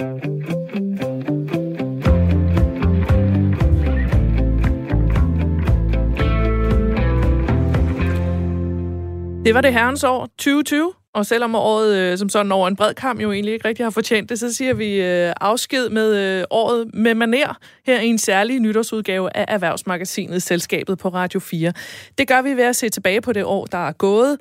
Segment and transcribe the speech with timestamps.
[0.00, 0.06] Det
[9.54, 13.20] var det herrens år 2020, og selvom året øh, som sådan over en bred kamp
[13.20, 16.94] jo egentlig ikke rigtig har fortjent det, så siger vi øh, afsked med øh, året
[16.94, 21.72] med maner her i en særlig nytårsudgave af Erhvervsmagasinet Selskabet på Radio 4.
[22.18, 24.38] Det gør vi ved at se tilbage på det år, der er gået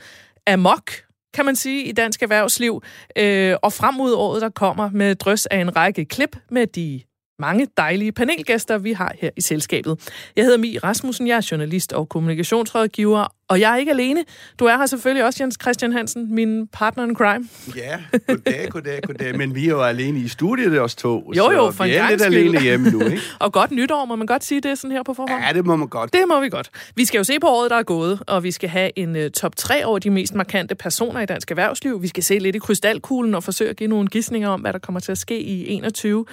[0.48, 0.92] amok,
[1.34, 2.82] kan man sige, i dansk erhvervsliv,
[3.16, 7.02] øh, og frem mod året, der kommer med drøs af en række klip med de
[7.40, 10.12] mange dejlige panelgæster, vi har her i selskabet.
[10.36, 14.26] Jeg hedder Mi Rasmussen, jeg er journalist og kommunikationsrådgiver, og jeg er ikke alene.
[14.60, 17.46] Du er her selvfølgelig også, Jens Christian Hansen, min partner in crime.
[17.76, 19.38] Ja, goddag, goddag, goddag.
[19.38, 21.34] Men vi er jo alene i studiet, os to.
[21.38, 22.36] Jo, jo, for vi en er lidt skyld.
[22.36, 23.22] alene hjemme nu, ikke?
[23.40, 25.44] og godt nytår, må man godt sige det sådan her på forhånd?
[25.44, 26.14] Ja, det må man godt.
[26.14, 26.70] Det må vi godt.
[26.96, 29.22] Vi skal jo se på året, der er gået, og vi skal have en uh,
[29.36, 32.02] top 3 over de mest markante personer i dansk erhvervsliv.
[32.02, 34.80] Vi skal se lidt i krystalkuglen og forsøge at give nogle gissninger om, hvad der
[34.80, 36.26] kommer til at ske i 21.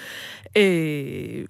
[0.56, 1.44] Øh,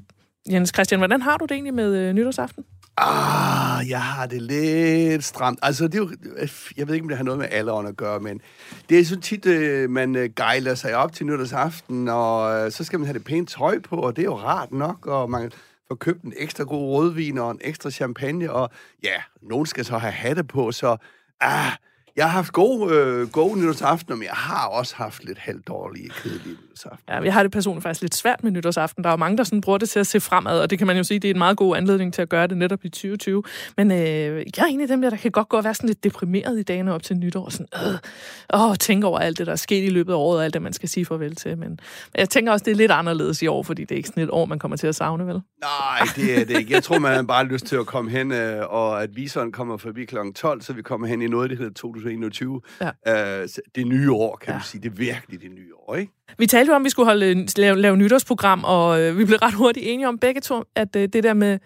[0.51, 2.65] Jens Christian, hvordan har du det egentlig med uh, nytårsaften?
[2.99, 5.59] Ah, jeg har det lidt stramt.
[5.63, 7.97] Altså, det er jo, øh, jeg ved ikke, om det har noget med alderen at
[7.97, 8.41] gøre, men
[8.89, 12.99] det er så tit, øh, man øh, gejler sig op til nytårsaften, og så skal
[12.99, 15.52] man have det pænt tøj på, og det er jo rart nok, og man
[15.89, 18.71] får købt en ekstra god rødvin og en ekstra champagne, og
[19.02, 20.97] ja, nogen skal så have hatte på, så
[21.41, 21.73] ah,
[22.17, 26.57] jeg har haft gode, øh, gode nytårsaften, men jeg har også haft lidt halvdårlige, kedelige
[26.77, 27.15] nytårsaften.
[27.15, 29.05] Ja, jeg har det personligt faktisk lidt svært med nytårsaften.
[29.05, 30.87] Der er jo mange, der sådan bruger det til at se fremad, og det kan
[30.87, 32.88] man jo sige, det er en meget god anledning til at gøre det netop i
[32.88, 33.43] 2020.
[33.77, 35.88] Men øh, jeg er en af dem der, der kan godt gå og være sådan
[35.88, 37.51] lidt deprimeret i dagene op til nytår.
[37.51, 40.45] Sådan, øh, åh, tænke over alt det, der er sket i løbet af året, og
[40.45, 41.59] alt det, man skal sige farvel til.
[41.59, 41.80] Men
[42.15, 44.30] jeg tænker også, det er lidt anderledes i år, fordi det er ikke sådan et
[44.30, 45.40] år, man kommer til at savne, vel?
[45.61, 46.73] Nej, det er det ikke.
[46.73, 49.77] Jeg tror, man har bare lyst til at komme hen, øh, og at viseren kommer
[49.77, 50.16] forbi kl.
[50.35, 52.61] 12, så vi kommer hen i noget, der hedder 2021.
[52.80, 53.43] Ja.
[53.43, 54.55] Øh, det nye år, kan ja.
[54.55, 54.83] man sige.
[54.83, 56.13] Det er virkelig det nye år, ikke?
[56.38, 59.38] Vi talte jo om, at vi skulle holde, lave, lave nytårsprogram, og øh, vi blev
[59.38, 61.59] ret hurtigt enige om begge to, at øh, det der med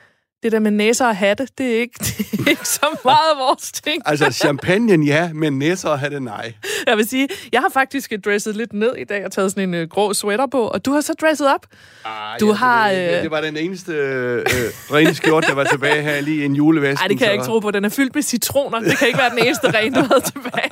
[0.42, 1.94] det der med næser og hatte, det er ikke,
[2.32, 4.02] det er ikke så meget vores ting.
[4.06, 6.52] altså champagne, ja, men næser og hatte, nej.
[6.86, 9.82] Jeg vil sige, jeg har faktisk dresset lidt ned i dag og taget sådan en
[9.82, 11.66] uh, grå sweater på, og du har så dresset op.
[12.04, 12.90] Ej, du ja, har...
[12.90, 13.22] Det, øh...
[13.22, 14.44] det var den eneste øh,
[14.92, 17.02] rene skjort, der var tilbage her lige i en julevæske.
[17.02, 17.70] Nej, det kan jeg ikke tro på.
[17.70, 18.80] Den er fyldt med citroner.
[18.80, 20.70] Det kan ikke være den eneste ren, du havde tilbage.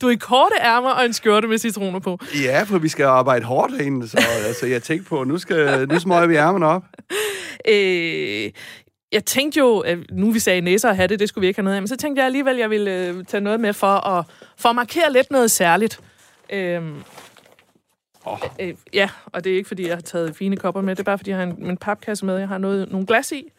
[0.00, 2.18] Du er i korte ærmer og en skjorte med citroner på.
[2.42, 5.98] Ja, for vi skal arbejde hårdt herinde, så altså, jeg tænkte på, nu, skal, nu
[5.98, 6.82] smøger vi ærmerne op.
[7.68, 8.50] Øh,
[9.12, 11.76] jeg tænkte jo, nu vi sagde næser og hatte, det skulle vi ikke have noget
[11.76, 14.24] af, men så tænkte jeg alligevel, at jeg ville øh, tage noget med for at,
[14.56, 16.00] for at markere lidt noget særligt.
[16.52, 17.02] Øhm,
[18.24, 18.38] oh.
[18.60, 21.04] øh, ja, og det er ikke, fordi jeg har taget fine kopper med, det er
[21.04, 23.52] bare, fordi jeg har en, en papkasse med, jeg har noget, nogle glas i.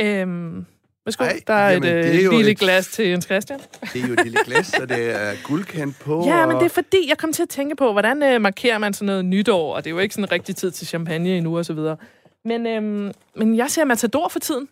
[0.00, 0.66] Øhm,
[1.04, 3.60] Værsgo, Ej, der er jamen, et øh, er lille et, glas til Jens Christian.
[3.92, 6.24] Det er jo et lille glas, og det er guldkant på.
[6.26, 8.94] Ja, men det er fordi, jeg kom til at tænke på, hvordan øh, markerer man
[8.94, 11.58] sådan noget nytår, og det er jo ikke sådan en rigtig tid til champagne endnu
[11.58, 11.96] og så videre.
[12.44, 14.68] Men, øhm, men jeg ser Matador for tiden.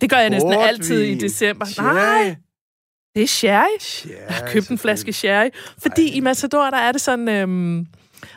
[0.00, 0.68] Det gør jeg næsten Portvin.
[0.68, 1.66] altid i december.
[1.66, 1.94] Sherry.
[1.94, 2.36] Nej,
[3.14, 3.78] det er sherry.
[3.80, 5.48] sherry jeg har købt en flaske sherry.
[5.78, 6.16] Fordi Ej.
[6.16, 7.28] i Matador, der er det sådan...
[7.28, 7.86] Øhm,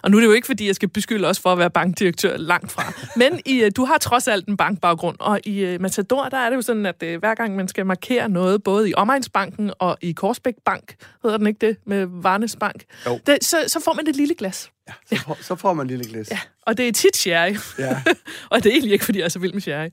[0.03, 2.38] og nu er det jo ikke, fordi jeg skal beskylde os for at være bankdirektør
[2.38, 2.94] langt fra.
[3.19, 6.50] Men i, øh, du har trods alt en bankbaggrund, og i uh, Matador, der er
[6.50, 9.97] det jo sådan, at uh, hver gang man skal markere noget, både i Omegnsbanken og
[10.02, 12.84] i Korsbæk Bank, hedder den ikke det, med Varnes Bank,
[13.28, 14.72] det, så, så får man et lille glas.
[14.88, 16.31] Ja, så, får, så får man et lille glas.
[16.31, 17.56] Ja, og det er tit sherry.
[17.79, 18.02] Ja.
[18.52, 19.90] og det er egentlig ikke, fordi jeg er så vild med sherry.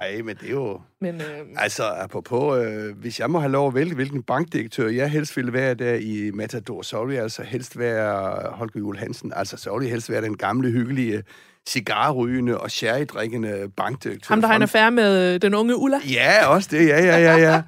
[0.00, 0.80] Nej, men det er jo...
[1.00, 1.46] Men, øh...
[1.56, 5.52] Altså, apropos, øh, hvis jeg må have lov at vælge, hvilken bankdirektør jeg helst ville
[5.52, 9.32] være der i Matador, så ville jeg altså helst være Holger Juhl Hansen.
[9.36, 11.22] Altså, så ville jeg helst være den gamle, hyggelige,
[11.68, 14.26] cigarrygende og sherrydrikkende bankdirektør.
[14.28, 15.96] Ham, der har en affære med den unge Ulla?
[16.10, 17.62] Ja, også det, ja, ja, ja, ja.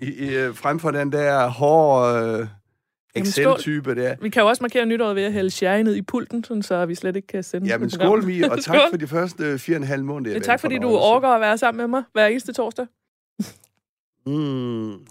[0.00, 2.40] I, i, frem for den der hårde...
[2.40, 2.46] Øh,
[3.16, 4.16] Excel-type der.
[4.20, 6.86] Vi kan jo også markere nytåret ved at hælde sherry ned i pulten, sådan, så
[6.86, 9.76] vi slet ikke kan sende Ja, men skål, Mi, og tak for de første fire
[9.76, 10.34] og en halv måneder.
[10.34, 12.86] Ja, tak, fordi du orker at være sammen med mig hver eneste torsdag.
[14.26, 15.06] Mm,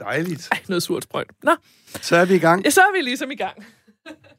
[0.00, 0.48] dejligt.
[0.52, 1.30] Ej, noget surt sprøjt.
[1.42, 1.50] Nå.
[1.86, 2.64] Så er vi i gang.
[2.64, 3.66] Ja, så er vi ligesom i gang.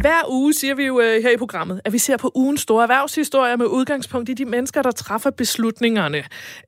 [0.00, 2.82] Hver uge siger vi jo øh, her i programmet, at vi ser på ugens store
[2.82, 6.24] erhvervshistorie med udgangspunkt i de mennesker, der træffer beslutningerne.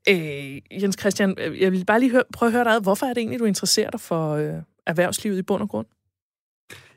[0.09, 3.15] Øh, Jens Christian, øh, jeg vil bare lige høre, prøve at høre dig Hvorfor er
[3.15, 4.55] det egentlig, du interesserer dig for øh,
[4.87, 5.87] erhvervslivet i bund og grund?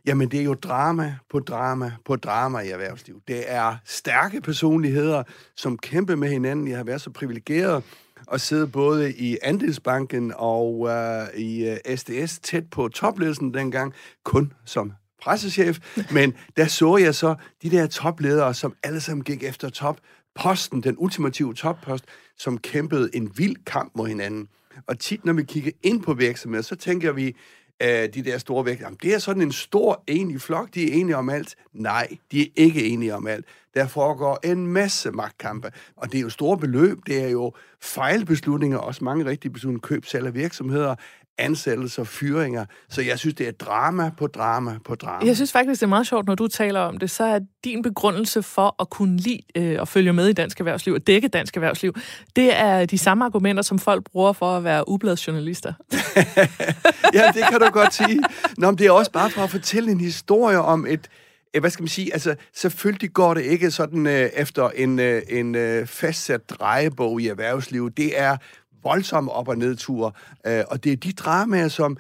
[0.06, 3.28] Jamen, det er jo drama på drama på drama i erhvervslivet.
[3.28, 5.24] Det er stærke personligheder,
[5.56, 6.68] som kæmper med hinanden.
[6.68, 7.84] Jeg har været så privilegeret
[8.32, 13.94] at sidde både i Andelsbanken og øh, i øh, SDS tæt på topledelsen dengang,
[14.24, 14.94] kun som
[15.26, 15.80] pressechef,
[16.12, 20.96] men der så jeg så de der topledere, som alle sammen gik efter topposten, den
[20.98, 22.06] ultimative toppost,
[22.38, 24.48] som kæmpede en vild kamp mod hinanden.
[24.88, 27.36] Og tit, når vi kigger ind på virksomheder, så tænker vi,
[27.82, 31.18] øh, de der store virksomheder, det er sådan en stor, enig flok, de er enige
[31.18, 31.56] om alt.
[31.74, 33.46] Nej, de er ikke enige om alt.
[33.74, 38.78] Der foregår en masse magtkampe, og det er jo store beløb, det er jo fejlbeslutninger,
[38.78, 40.96] også mange rigtige beslutninger, køb, salg af virksomheder,
[41.38, 42.66] ansættelser, fyringer.
[42.90, 45.26] Så jeg synes, det er drama på drama på drama.
[45.26, 47.82] Jeg synes faktisk, det er meget sjovt, når du taler om det, så er din
[47.82, 51.56] begrundelse for at kunne lide øh, at følge med i dansk erhvervsliv og dække dansk
[51.56, 51.96] erhvervsliv,
[52.36, 55.74] det er de samme argumenter, som folk bruger for at være ubladsjournalister.
[57.14, 58.24] ja, det kan du godt sige.
[58.58, 61.08] Nå, men det er også bare for at fortælle en historie om et,
[61.54, 65.22] øh, hvad skal man sige, altså selvfølgelig går det ikke sådan øh, efter en, øh,
[65.30, 67.98] en øh, fastsat drejebog i erhvervslivet.
[67.98, 68.38] Det er
[68.86, 70.12] voldsomme op- og nedture.
[70.48, 71.98] Øh, og det er de dramaer, som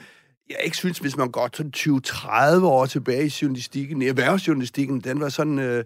[0.49, 5.19] jeg ikke synes, hvis man går sådan 20-30 år tilbage i journalistikken, i erhvervsjournalistikken, den
[5.19, 5.59] var sådan...
[5.59, 5.83] Øh,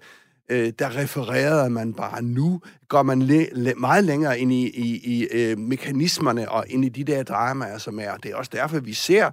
[0.50, 5.00] øh, der refererede man bare nu, går man le, le, meget længere ind i, i,
[5.04, 8.18] i øh, mekanismerne og ind i de der dramaer, som er.
[8.18, 9.30] Det er også derfor, vi ser,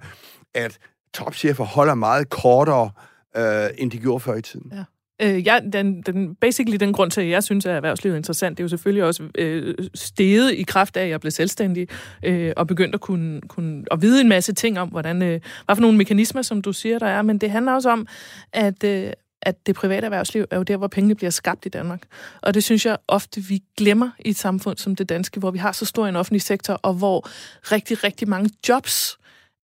[0.53, 0.77] at
[1.13, 2.91] topchefer holder meget kortere,
[3.37, 4.71] øh, end de gjorde før i tiden.
[4.75, 4.83] Ja.
[5.21, 8.57] Øh, ja, den, den, basically den grund til, at jeg synes, at erhvervslivet er interessant,
[8.57, 11.87] det er jo selvfølgelig også øh, steget i kraft af, at jeg blev selvstændig
[12.23, 15.75] øh, og begyndte at kunne, kunne at vide en masse ting om, hvordan, øh, hvad
[15.75, 17.21] for nogle mekanismer, som du siger, der er.
[17.21, 18.07] Men det handler også om,
[18.53, 19.11] at, øh,
[19.41, 22.01] at det private erhvervsliv er jo der, hvor pengene bliver skabt i Danmark.
[22.41, 25.57] Og det synes jeg ofte, vi glemmer i et samfund som det danske, hvor vi
[25.57, 27.29] har så stor en offentlig sektor, og hvor
[27.71, 29.17] rigtig, rigtig mange jobs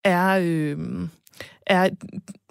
[0.03, 0.39] er...
[0.41, 0.77] Øh,
[1.67, 1.89] er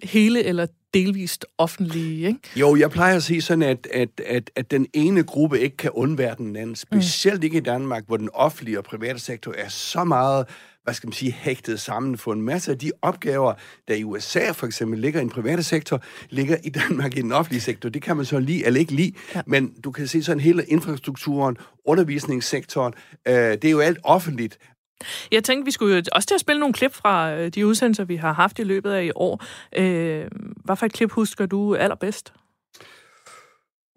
[0.02, 2.26] hele eller delvist offentlige.
[2.26, 2.40] Ikke?
[2.56, 5.90] Jo, jeg plejer at sige sådan, at, at, at, at den ene gruppe ikke kan
[5.90, 6.76] undvære den anden.
[6.76, 7.44] Specielt mm.
[7.44, 10.46] ikke i Danmark, hvor den offentlige og private sektor er så meget
[10.82, 13.54] hvad skal man sige, hægtet sammen for en masse af de opgaver,
[13.88, 17.32] der i USA for eksempel ligger i den private sektor, ligger i Danmark i den
[17.32, 17.88] offentlige sektor.
[17.88, 19.42] Det kan man så lide eller ikke lide, ja.
[19.46, 22.94] men du kan se sådan hele infrastrukturen, undervisningssektoren,
[23.28, 24.58] øh, det er jo alt offentligt,
[25.32, 28.16] jeg tænkte, vi skulle også til at spille nogle klip fra øh, de udsendelser, vi
[28.16, 29.44] har haft i løbet af i år.
[29.76, 30.24] Øh,
[30.64, 32.32] hvad for et klip husker du allerbedst?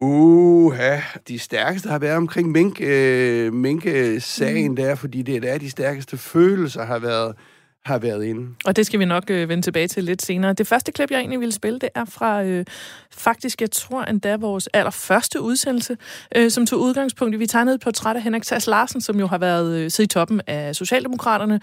[0.01, 4.75] Uha, de stærkeste har været omkring mink, øh, mink-sagen mm.
[4.75, 7.35] der, fordi det er der, de stærkeste følelser har været
[7.85, 8.55] har været inde.
[8.65, 10.53] Og det skal vi nok øh, vende tilbage til lidt senere.
[10.53, 12.65] Det første klip, jeg egentlig ville spille, det er fra øh,
[13.11, 15.97] faktisk, jeg tror endda vores allerførste udsendelse,
[16.35, 19.27] øh, som tog udgangspunkt i, vi tegnede et portræt af Henrik Sass Larsen, som jo
[19.27, 21.59] har været øh, siddet i toppen af Socialdemokraterne,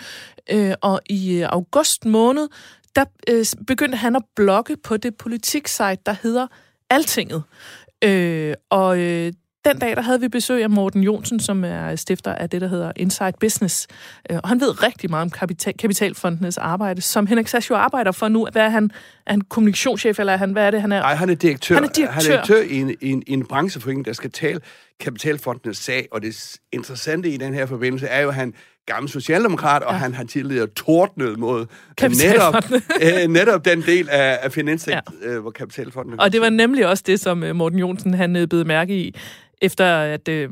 [0.51, 2.49] øh, og i øh, august måned,
[2.97, 6.47] der øh, begyndte han at blogge på det politiksite, der hedder
[6.91, 7.43] Altinget.
[8.05, 9.33] Øh, og øh,
[9.65, 12.69] den dag, der havde vi besøg af Morten Jonsen, som er stifter af det, der
[12.69, 13.87] hedder Inside Business.
[14.31, 18.13] Øh, og han ved rigtig meget om kapital, kapitalfondenes arbejde, som Henrik Sass jo arbejder
[18.13, 18.49] for nu.
[18.53, 18.91] Hvad er han?
[19.27, 21.01] Er han kommunikationschef, eller er han, hvad er det, han er?
[21.01, 21.75] Nej, han er direktør.
[21.75, 24.31] Han er direktør, han er direktør i, en, i, en, i en brancheforening, der skal
[24.31, 24.61] tale
[25.01, 26.09] kapitalfondenes sag.
[26.13, 28.55] Og det interessante i den her forbindelse er jo, at han
[28.87, 29.99] gammel socialdemokrat, og ja.
[29.99, 31.67] han har tidligere tordnet mod
[32.01, 32.55] netop,
[33.05, 35.29] øh, netop den del af, af finanssektoren, ja.
[35.29, 36.21] øh, hvor kapitalfonden...
[36.21, 39.15] Og det var nemlig også det, som øh, Morten Jonsen han øh, blev mærke i,
[39.63, 40.51] efter at, øh,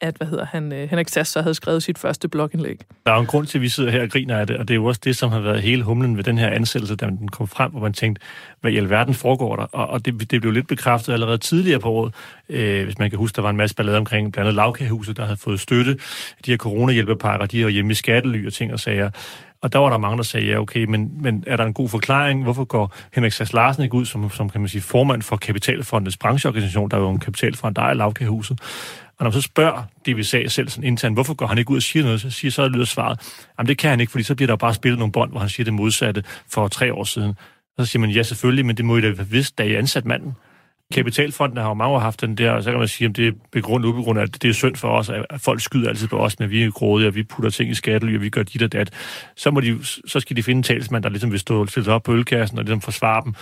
[0.00, 2.80] at hvad hedder han, øh, Henrik Sass så havde skrevet sit første blogindlæg.
[3.06, 4.68] Der er jo en grund til, at vi sidder her og griner af det, og
[4.68, 7.06] det er jo også det, som har været hele humlen ved den her ansættelse, da
[7.06, 8.22] den kom frem, hvor man tænkte,
[8.60, 9.62] hvad i alverden foregår der?
[9.62, 12.14] Og, og det, det blev lidt bekræftet allerede tidligere på året,
[12.48, 15.24] øh, hvis man kan huske, der var en masse ballade omkring blandt andet lavkagehuset, der
[15.24, 15.98] havde fået støtte.
[16.46, 19.10] De her coronahjælpepakker, de her hjemme i skattely og ting og sager.
[19.62, 21.88] Og der var der mange, der sagde, ja okay, men, men er der en god
[21.88, 22.42] forklaring?
[22.42, 26.16] Hvorfor går Henrik Sass Larsen ikke ud som, som kan man sige, formand for Kapitalfondets
[26.16, 28.60] brancheorganisation, der er jo en kapitalfond, der er lavkagehuset?
[29.18, 31.82] Og når man så spørger DVSA selv sådan internt, hvorfor går han ikke ud og
[31.82, 33.20] siger noget, så siger så lyder svaret,
[33.58, 35.48] jamen det kan han ikke, fordi så bliver der bare spillet nogle bånd, hvor han
[35.48, 37.34] siger det modsatte for tre år siden.
[37.78, 39.74] Og så siger man, ja selvfølgelig, men det må I da have vidst, da I
[39.74, 40.36] ansat manden.
[40.90, 40.94] Mm.
[40.94, 43.28] Kapitalfonden har jo mange år haft den der, og så kan man sige, om det
[43.28, 46.38] er begrundet ubegrundet, at det er synd for os, at folk skyder altid på os,
[46.38, 48.72] men vi er grådige, og vi putter ting i skattely, og vi gør dit og
[48.72, 48.90] dat.
[49.36, 52.02] Så, må de, så skal de finde en talsmand, der ligesom vil stå stille op
[52.02, 53.34] på ølkassen og ligesom forsvare dem.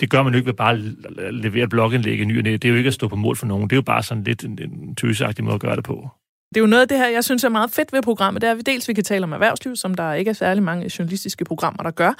[0.00, 2.68] Det gør man jo ikke ved bare at levere blogindlæg i ny og Det er
[2.68, 3.70] jo ikke at stå på mål for nogen.
[3.70, 6.10] Det er jo bare sådan lidt en, en tøseagtig måde at gøre det på.
[6.48, 8.42] Det er jo noget af det her, jeg synes er meget fedt ved programmet.
[8.42, 10.62] Det er, at vi dels vi kan tale om erhvervsliv, som der ikke er særlig
[10.62, 12.12] mange journalistiske programmer, der gør,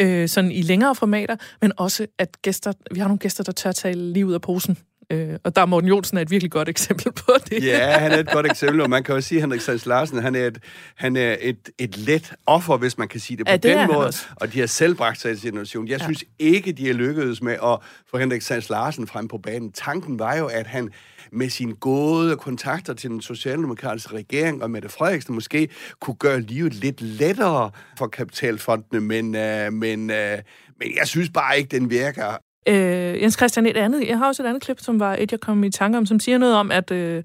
[0.00, 3.72] øh, sådan i længere formater, men også at gæster, vi har nogle gæster, der tør
[3.72, 4.78] tale lige ud af posen.
[5.10, 7.64] Øh, og der er Morten Jonsen er et virkelig godt eksempel på det.
[7.64, 10.22] Ja, han er et godt eksempel, og man kan jo sige, at Henrik Sands Larsen,
[10.22, 10.58] han er, et,
[10.94, 13.86] han er et, et let offer, hvis man kan sige det på ja, det den
[13.92, 14.12] måde.
[14.36, 15.88] Og de har selv bragt sig i situation.
[15.88, 16.04] Jeg ja.
[16.04, 17.78] synes ikke, de har lykkedes med at
[18.10, 19.72] få Henrik Sands Larsen frem på banen.
[19.72, 20.90] Tanken var jo, at han
[21.34, 25.68] med sine gode kontakter til den socialdemokratiske regering og Mette Frederiksen måske
[26.00, 30.38] kunne gøre livet lidt lettere for kapitalfondene, men, øh, men, øh,
[30.78, 32.36] men jeg synes bare ikke, den virker
[32.68, 35.40] Øh, Jens Christian, et andet, jeg har også et andet klip, som var et, jeg
[35.40, 37.22] kom i tanke om, som siger noget om, at, øh,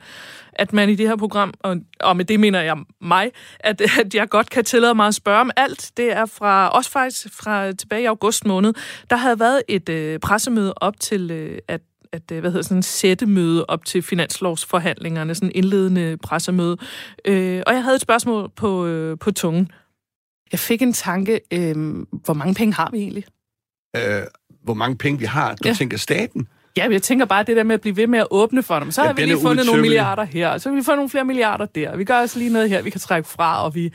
[0.54, 4.16] at man i det her program, og, og med det mener jeg mig, at, at
[4.16, 5.92] jeg godt kan tillade mig at spørge om alt.
[5.98, 8.74] Det er fra, også faktisk fra tilbage i august måned.
[9.10, 11.82] Der havde været et øh, pressemøde op til, øh, at
[12.13, 16.78] at, øh, hvad hedder sådan en sættemøde op til finanslovsforhandlingerne, sådan en indledende pressemøde.
[17.25, 19.72] Øh, og jeg havde et spørgsmål på, øh, på tungen.
[20.51, 21.75] Jeg fik en tanke, øh,
[22.12, 23.25] hvor mange penge har vi egentlig?
[23.96, 24.22] Øh,
[24.63, 25.56] hvor mange penge vi har.
[25.56, 25.74] Du ja.
[25.74, 26.48] tænker staten?
[26.78, 28.92] Ja, jeg tænker bare det der med at blive ved med at åbne for dem.
[28.92, 31.25] Så ja, har vi lige fundet nogle milliarder her, så har vi fået nogle flere
[31.25, 31.98] milliarder der.
[31.98, 33.94] Vi gør også lige noget her, vi kan trække fra, og vi...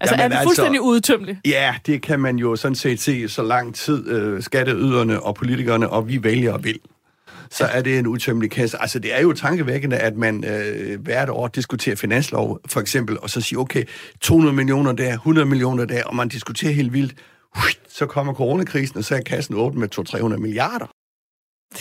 [0.00, 1.40] Altså, Jamen, er vi altså, fuldstændig altså, udtømmelige?
[1.44, 5.90] Ja, det kan man jo sådan set se så lang tid øh, skatteyderne og politikerne,
[5.90, 6.78] og vi vælger vil
[7.50, 8.80] så er det en utømmelig kasse.
[8.80, 13.30] Altså, det er jo tankevækkende, at man øh, hvert år diskuterer finanslov, for eksempel, og
[13.30, 13.84] så siger, okay,
[14.20, 17.14] 200 millioner der, 100 millioner der, og man diskuterer helt vildt.
[17.88, 20.86] Så kommer coronakrisen, og så er kassen åben med 200-300 milliarder.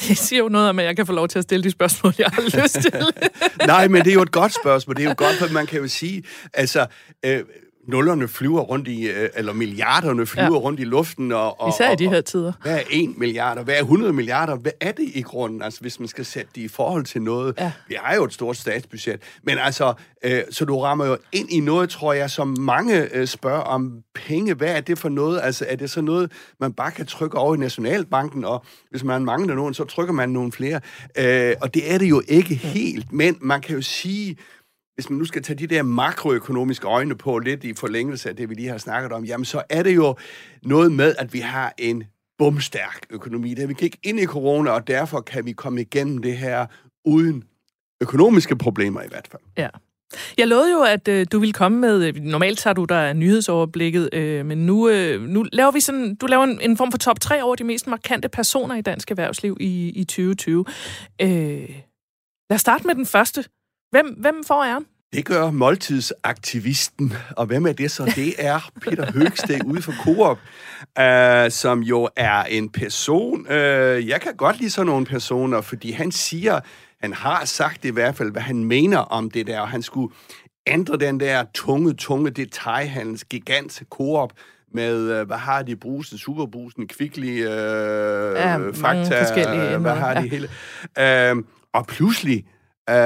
[0.08, 2.14] Det siger jo noget om, at jeg kan få lov til at stille de spørgsmål,
[2.18, 3.06] jeg har lyst til.
[3.68, 4.96] Nej, men det er jo et godt spørgsmål.
[4.96, 6.86] Det er jo godt, for man kan jo sige, altså,
[7.26, 7.44] øh,
[7.88, 10.58] nullerne flyver rundt i, øh, eller milliarderne flyver ja.
[10.58, 11.32] rundt i luften.
[11.32, 12.54] Og, og, Især i de her tider.
[12.62, 14.56] Hvad er 1 milliard, hvad er 100 milliarder?
[14.56, 17.56] Hvad er det i grunden, altså, hvis man skal sætte det i forhold til noget?
[17.60, 17.72] Ja.
[17.88, 19.22] Vi har jo et stort statsbudget.
[19.44, 23.28] Men altså, øh, så du rammer jo ind i noget, tror jeg, som mange øh,
[23.28, 24.54] spørger om penge.
[24.54, 25.40] Hvad er det for noget?
[25.44, 29.26] Altså, er det så noget, man bare kan trykke over i Nationalbanken, og hvis man
[29.26, 30.82] mangler nogen, så trykker man nogle flere?
[31.18, 34.38] Øh, og det er det jo ikke helt, men man kan jo sige,
[34.96, 38.50] hvis man nu skal tage de der makroøkonomiske øjne på, lidt i forlængelse af det,
[38.50, 40.16] vi lige har snakket om, jamen så er det jo
[40.64, 42.04] noget med, at vi har en
[42.38, 43.54] bumstærk økonomi.
[43.54, 46.66] Det vi gik ind i corona, og derfor kan vi komme igennem det her
[47.06, 47.44] uden
[48.02, 49.42] økonomiske problemer i hvert fald.
[49.58, 49.70] Ja.
[50.38, 54.10] Jeg lovede jo, at øh, du ville komme med, øh, normalt tager du der nyhedsoverblikket,
[54.14, 57.20] øh, men nu, øh, nu laver vi sådan, du laver en, en form for top
[57.20, 60.66] 3 over de mest markante personer i dansk erhvervsliv i, i 2020.
[61.22, 61.30] Øh,
[62.50, 63.46] lad os starte med den første.
[63.92, 64.86] Hvem, hvem får æren?
[65.16, 67.14] Det gør måltidsaktivisten.
[67.38, 68.14] Og hvem er det så?
[68.16, 70.38] Det er Peter Høgsteg ude for Coop,
[71.00, 73.40] uh, som jo er en person.
[73.48, 73.54] Uh,
[74.08, 76.60] jeg kan godt lide sådan nogle personer, fordi han siger,
[77.02, 80.14] han har sagt i hvert fald, hvad han mener om det der, og han skulle
[80.68, 84.34] ændre den der tunge, tunge detaljhandels gigant Coop
[84.74, 87.52] med, uh, hvad har de, brusen, superbrusen, kvickly, uh,
[88.36, 90.22] ja, fakta, uh, hvad har ja.
[90.22, 90.50] de hele.
[91.36, 92.46] Uh, og pludselig,
[92.92, 92.98] Uh,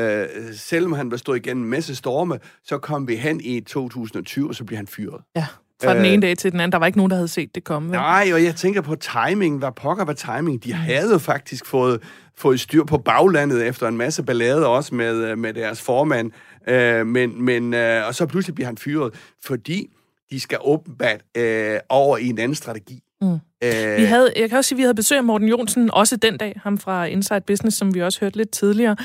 [0.00, 4.48] uh, selvom han var stået igennem en masse storme, så kom vi hen i 2020,
[4.48, 5.22] og så blev han fyret.
[5.36, 5.46] Ja,
[5.84, 6.72] fra den ene dag til den anden.
[6.72, 7.88] Der var ikke nogen, der havde set det komme.
[7.88, 7.98] Vel?
[7.98, 9.58] Nej, og jeg tænker på timing.
[9.58, 10.64] Hvad pokker var timing?
[10.64, 12.02] De havde faktisk fået,
[12.36, 16.32] fået styr på baglandet efter en masse ballade også med, med deres formand.
[16.70, 19.86] Uh, men, men, uh, og så pludselig bliver han fyret, fordi
[20.30, 23.02] de skal åbenbart uh, over i en anden strategi.
[23.20, 23.38] Mm.
[23.64, 26.16] Øh, vi havde, jeg kan også sige, at vi havde besøg af Morten Jonsen, også
[26.16, 28.96] den dag, ham fra Inside Business, som vi også hørte lidt tidligere.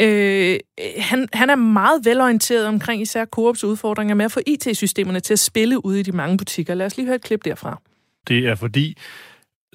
[0.00, 0.58] Øh,
[0.98, 5.38] han, han er meget velorienteret omkring især Coops udfordringer med at få IT-systemerne til at
[5.38, 6.74] spille ude i de mange butikker.
[6.74, 7.80] Lad os lige høre et klip derfra.
[8.28, 8.96] Det er fordi,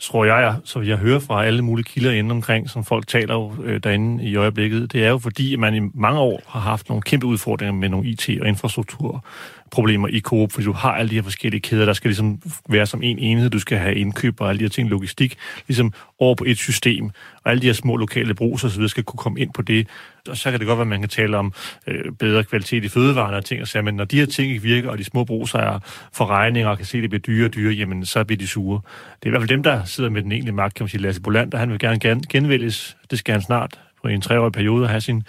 [0.01, 3.53] tror jeg, så jeg hører fra alle mulige kilder inden omkring, som folk taler jo
[3.63, 6.89] øh, derinde i øjeblikket, det er jo fordi, at man i mange år har haft
[6.89, 9.25] nogle kæmpe udfordringer med nogle IT- og infrastruktur
[9.71, 12.85] problemer i Coop, fordi du har alle de her forskellige kæder, der skal ligesom være
[12.85, 15.37] som en enhed, du skal have indkøb og alle de her ting, logistik,
[15.67, 17.05] ligesom over på et system,
[17.43, 19.87] og alle de her små lokale brugs så videre skal kunne komme ind på det.
[20.29, 21.53] Og så kan det godt være, at man kan tale om
[21.87, 24.61] øh, bedre kvalitet i fødevarene og ting og sager, men når de her ting ikke
[24.61, 25.79] virker, og de små brugsejere
[26.13, 28.47] får regninger og kan se, at det bliver dyre og dyre, jamen så bliver de
[28.47, 28.81] sure.
[29.15, 31.01] Det er i hvert fald dem, der sidder med den egentlige magt, kan man sige.
[31.01, 32.97] Lasse Bolander, han vil gerne genvælges.
[33.11, 35.23] Det skal han snart på en treårig periode at have sin,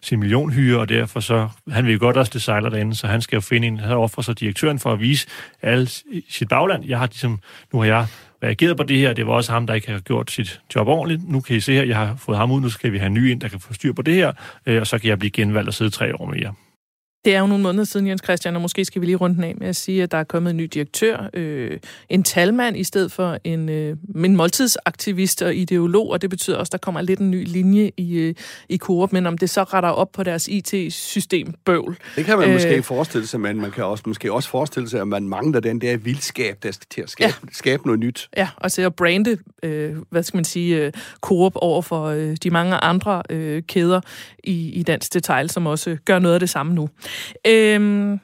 [0.00, 3.22] sin millionhyre, og derfor så, han vil jo godt også det sejler derinde, så han
[3.22, 5.26] skal jo finde en, han offrer sig direktøren for at vise
[5.62, 6.84] alt sit bagland.
[6.84, 7.40] Jeg har ligesom,
[7.72, 8.06] nu har jeg
[8.42, 11.28] reageret på det her, det var også ham, der ikke har gjort sit job ordentligt.
[11.28, 13.14] Nu kan I se her, jeg har fået ham ud, nu skal vi have en
[13.14, 14.32] ny ind, der kan få styr på det her,
[14.66, 16.54] øh, og så kan jeg blive genvalgt og sidde tre år mere.
[17.24, 19.54] Det er jo nogle måneder siden, Jens Christian, og måske skal vi lige rundt af
[19.58, 23.12] med at sige, at der er kommet en ny direktør, øh, en talmand i stedet
[23.12, 27.20] for en, øh, en måltidsaktivist og ideolog, og det betyder også, at der kommer lidt
[27.20, 28.34] en ny linje i, øh,
[28.68, 31.98] i Coop, men om det så retter op på deres IT-system bøvl.
[32.16, 35.00] Det kan man øh, måske forestille sig, men man kan også, måske også forestille sig,
[35.00, 37.48] at man mangler den der vildskab, der skal til at skabe, ja.
[37.52, 38.28] skabe noget nyt.
[38.36, 42.36] Ja, og så at brande, øh, hvad skal man sige, øh, Coop over for øh,
[42.42, 44.00] de mange andre øh, kæder
[44.44, 46.88] i, i dansk detail, som også gør noget af det samme nu.
[47.46, 48.20] Øhm,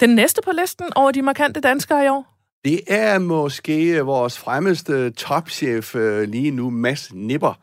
[0.00, 2.34] den næste på listen over de markante danskere i år?
[2.64, 7.60] Det er måske vores fremmeste topchef øh, lige nu, Mads Nipper,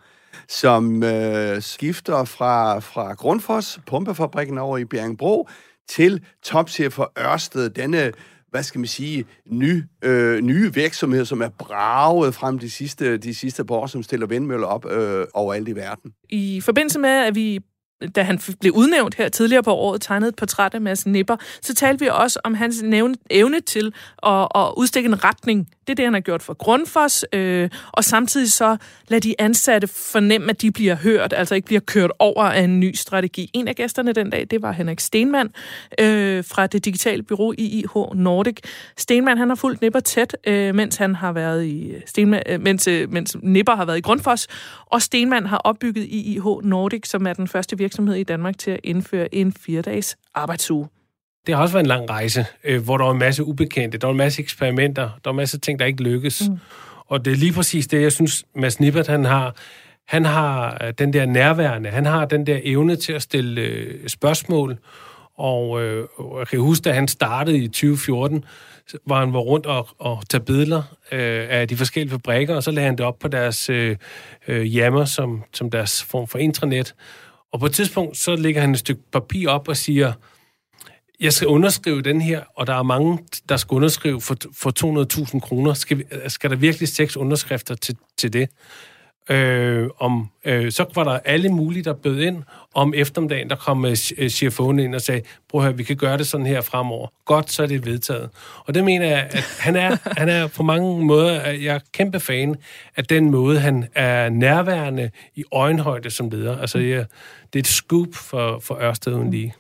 [0.47, 5.49] som øh, skifter fra, fra Grundfos, pumpefabrikken over i Bjergbro,
[5.89, 8.11] til topchef for Ørsted, denne
[8.51, 13.35] hvad skal man sige, ny, øh, nye virksomheder, som er braget frem de sidste, de
[13.35, 16.13] sidste par år, som stiller vindmøller op øh, overalt i verden.
[16.29, 17.59] I forbindelse med, at vi
[18.15, 21.73] da han blev udnævnt her tidligere på året, tegnede et portræt af Mads Nipper, så
[21.73, 22.83] talte vi også om hans
[23.29, 23.93] evne til
[24.23, 28.03] at, at udstikke en retning det er det, han har gjort for Grundfos, øh, og
[28.03, 32.43] samtidig så lade de ansatte fornemme, at de bliver hørt, altså ikke bliver kørt over
[32.43, 33.49] af en ny strategi.
[33.53, 35.49] En af gæsterne den dag, det var Henrik Stenmann
[35.99, 38.57] øh, fra det digitale bureau IIH Nordic.
[38.97, 42.61] Stenmann, han har fulgt Nipper tæt, øh, mens han har været i øh, Stenmann, øh,
[42.61, 44.47] mens, øh, mens Nipper har været i Grundfos,
[44.85, 48.79] og Stenmann har opbygget IIH Nordic, som er den første virksomhed i Danmark til at
[48.83, 51.00] indføre en fire-dages arbejdsuge.
[51.47, 54.07] Det har også været en lang rejse, øh, hvor der var en masse ubekendte, der
[54.07, 56.49] var en masse eksperimenter, der var en masse ting, der ikke lykkes.
[56.49, 56.57] Mm.
[57.07, 59.55] Og det er lige præcis det, jeg synes, Mads Nippert, han har.
[60.07, 64.09] Han har øh, den der nærværende, han har den der evne til at stille øh,
[64.09, 64.77] spørgsmål.
[65.37, 66.07] Og øh,
[66.39, 68.45] jeg kan huske, da han startede i 2014,
[69.05, 72.71] hvor han var rundt og, og tage billeder øh, af de forskellige fabrikker, og så
[72.71, 73.95] lagde han det op på deres øh,
[74.47, 76.95] øh, jammer som, som deres form for intranet.
[77.53, 80.13] Og på et tidspunkt, så lægger han et stykke papir op og siger,
[81.21, 85.39] jeg skal underskrive den her, og der er mange, der skal underskrive for, for 200.000
[85.39, 85.73] kroner.
[85.73, 88.49] Skal, vi, skal der virkelig seks underskrifter til, til det?
[89.29, 92.43] Øh, om, øh, så var der alle mulige, der bød ind.
[92.73, 93.95] Om eftermiddagen, der kom øh,
[94.29, 97.07] chefen ind og sagde, prøv at høre, vi kan gøre det sådan her fremover.
[97.25, 98.29] Godt, så er det vedtaget.
[98.65, 102.19] Og det mener jeg, at han er, han er på mange måder, jeg er kæmpe
[102.19, 102.55] fan
[102.97, 106.59] af den måde, han er nærværende i øjenhøjde som leder.
[106.59, 107.05] Altså, jeg,
[107.53, 109.53] det er et scoop for, for Ørsted lige.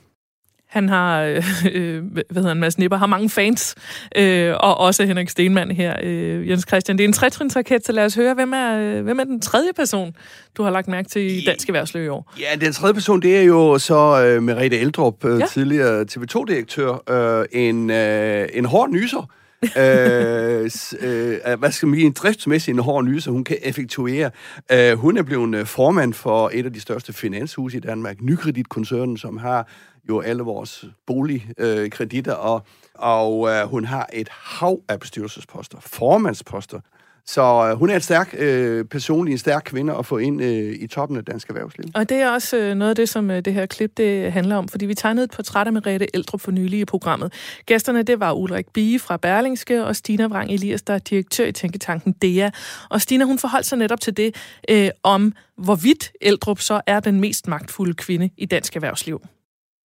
[0.71, 3.75] Han har, øh, øh, hvad hedder han, Mads Nipper, har mange fans,
[4.15, 6.97] øh, og også Henrik Stenmann her, øh, Jens Christian.
[6.97, 9.73] Det er en trætrinsraket, så lad os høre, hvem er, øh, hvem er den tredje
[9.75, 10.15] person,
[10.57, 12.33] du har lagt mærke til i Dansk Erhvervsliv i år?
[12.39, 15.45] Ja, den tredje person, det er jo så øh, Merete Eldrup, øh, ja.
[15.45, 17.11] tidligere TV2-direktør,
[17.41, 19.29] øh, en, øh, en hård nyser.
[19.77, 20.69] øh,
[21.01, 24.31] øh, hvad skal man sige, en driftsmæssig en hård nyser, hun kan effektuere.
[24.71, 29.17] Øh, hun er blevet øh, formand for et af de største finanshuse i Danmark, Nykreditkoncernen,
[29.17, 29.67] som har
[30.09, 32.65] jo alle vores boligkreditter, øh, og,
[32.95, 36.79] og øh, hun har et hav af bestyrelsesposter, formandsposter.
[37.25, 40.75] Så øh, hun er et stærk øh, personlig en stærk kvinde at få ind øh,
[40.79, 41.85] i toppen af dansk erhvervsliv.
[41.95, 44.55] Og det er også øh, noget af det, som øh, det her klip det handler
[44.55, 47.33] om, fordi vi tegnede et portræt af Merete Eldrup for nylig i programmet.
[47.65, 51.51] Gæsterne, det var Ulrik Bie fra Berlingske og Stina Vrang Elias, der er direktør i
[51.51, 52.49] Tænketanken DEA.
[52.89, 54.35] Og Stina, hun forholdt sig netop til det
[54.69, 59.21] øh, om, hvorvidt Eldrup så er den mest magtfulde kvinde i dansk erhvervsliv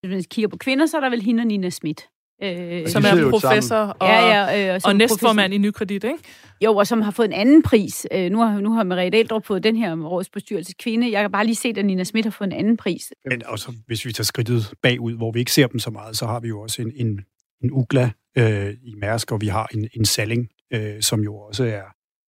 [0.07, 2.09] hvis man kigger på kvinder, så er der vel hende og Nina Schmidt.
[2.43, 6.19] Øh, som er professor og, ja, ja, øh, og, og næstformand i Nykredit, ikke?
[6.65, 8.07] Jo, og som har fået en anden pris.
[8.13, 11.13] Øh, nu har, nu har Merete Eldrup fået den her råds bestyrelse kvinde.
[11.13, 13.13] Jeg kan bare lige se, at Nina Schmidt har fået en anden pris.
[13.31, 16.27] Men også, hvis vi tager skridtet bagud, hvor vi ikke ser dem så meget, så
[16.27, 17.21] har vi jo også en, en,
[17.63, 21.65] en Ugla øh, i Mærsk, og vi har en, en Salling, øh, som jo også
[21.65, 21.83] er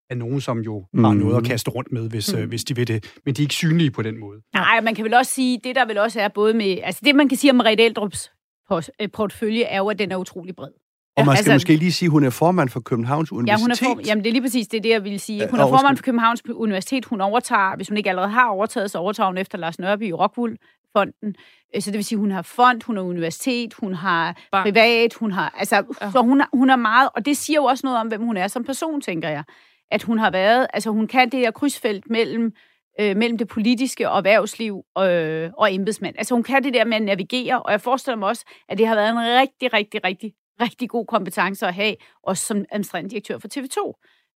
[0.09, 1.03] er nogen, som jo mm.
[1.03, 2.39] har noget at kaste rundt med, hvis, mm.
[2.39, 3.13] øh, hvis de vil det.
[3.25, 4.41] Men de er ikke synlige på den måde.
[4.53, 6.77] Nej, man kan vel også sige, det der vel også er både med...
[6.83, 8.31] Altså det, man kan sige om Merete Eldrups
[8.71, 10.69] øh, portfølje, er jo, at den er utrolig bred.
[11.17, 13.59] Og man skal altså, måske lige sige, at hun er formand for Københavns Universitet.
[13.59, 15.49] Ja, hun er for, jamen det er lige præcis det, det jeg vil sige.
[15.49, 17.05] Hun er formand for Københavns Universitet.
[17.05, 20.13] Hun overtager, hvis hun ikke allerede har overtaget, så overtager hun efter Lars Nørby i
[20.13, 20.57] Rockwool
[20.93, 21.35] fonden.
[21.75, 24.65] Øh, så det vil sige, hun har fond, hun har universitet, hun har Bank.
[24.65, 25.55] privat, hun har...
[25.57, 26.11] Altså, ja.
[26.11, 27.09] så hun, hun er meget...
[27.15, 29.43] Og det siger jo også noget om, hvem hun er som person, tænker jeg
[29.91, 32.53] at hun har været, altså hun kan det her krydsfelt mellem,
[32.99, 36.15] øh, mellem det politiske og erhvervsliv øh, og embedsmænd.
[36.17, 38.87] Altså hun kan det der med at navigere, og jeg forestiller mig også, at det
[38.87, 43.37] har været en rigtig, rigtig, rigtig, rigtig god kompetence at have, også som administrerende direktør
[43.37, 43.93] for TV2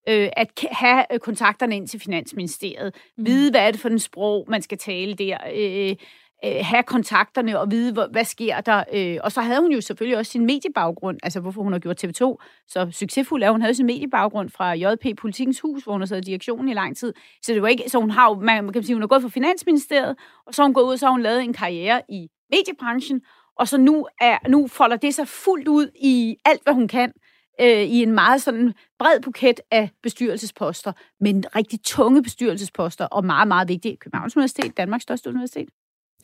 [0.09, 3.27] øh, at have øh, kontakterne ind til Finansministeriet, mm.
[3.27, 5.97] vide, hvad er det for en sprog, man skal tale der, øh,
[6.45, 8.85] øh, have kontakterne og vide, hvad, hvad sker der.
[8.95, 12.05] Øh, og så havde hun jo selvfølgelig også sin mediebaggrund, altså hvorfor hun har gjort
[12.05, 12.37] TV2
[12.69, 13.51] så succesfuld er.
[13.51, 16.75] Hun havde sin mediebaggrund fra JP Politikens Hus, hvor hun har siddet i direktionen i
[16.75, 17.15] lang tid.
[17.43, 19.29] Så det var ikke, så hun har jo, man kan sige, hun har gået fra
[19.29, 22.29] Finansministeriet, og så har hun gået ud, og så har hun lavet en karriere i
[22.51, 23.21] mediebranchen,
[23.57, 27.13] og så nu, er, nu folder det sig fuldt ud i alt, hvad hun kan,
[27.61, 33.49] øh, i en meget sådan bred buket af bestyrelsesposter, men rigtig tunge bestyrelsesposter, og meget,
[33.49, 33.97] meget vigtige.
[33.97, 35.69] Københavns Universitet, Danmarks største universitet.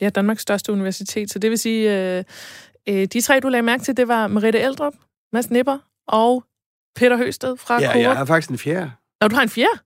[0.01, 1.31] Ja, Danmarks største universitet.
[1.31, 2.23] Så det vil sige, øh,
[2.89, 4.93] øh, de tre, du lagde mærke til, det var Merete Eldrup,
[5.33, 6.43] Mads Nipper og
[6.95, 8.01] Peter Høsted fra Ja, Coop.
[8.01, 8.91] jeg har faktisk en fjerde.
[9.21, 9.79] Og du har en fjerde?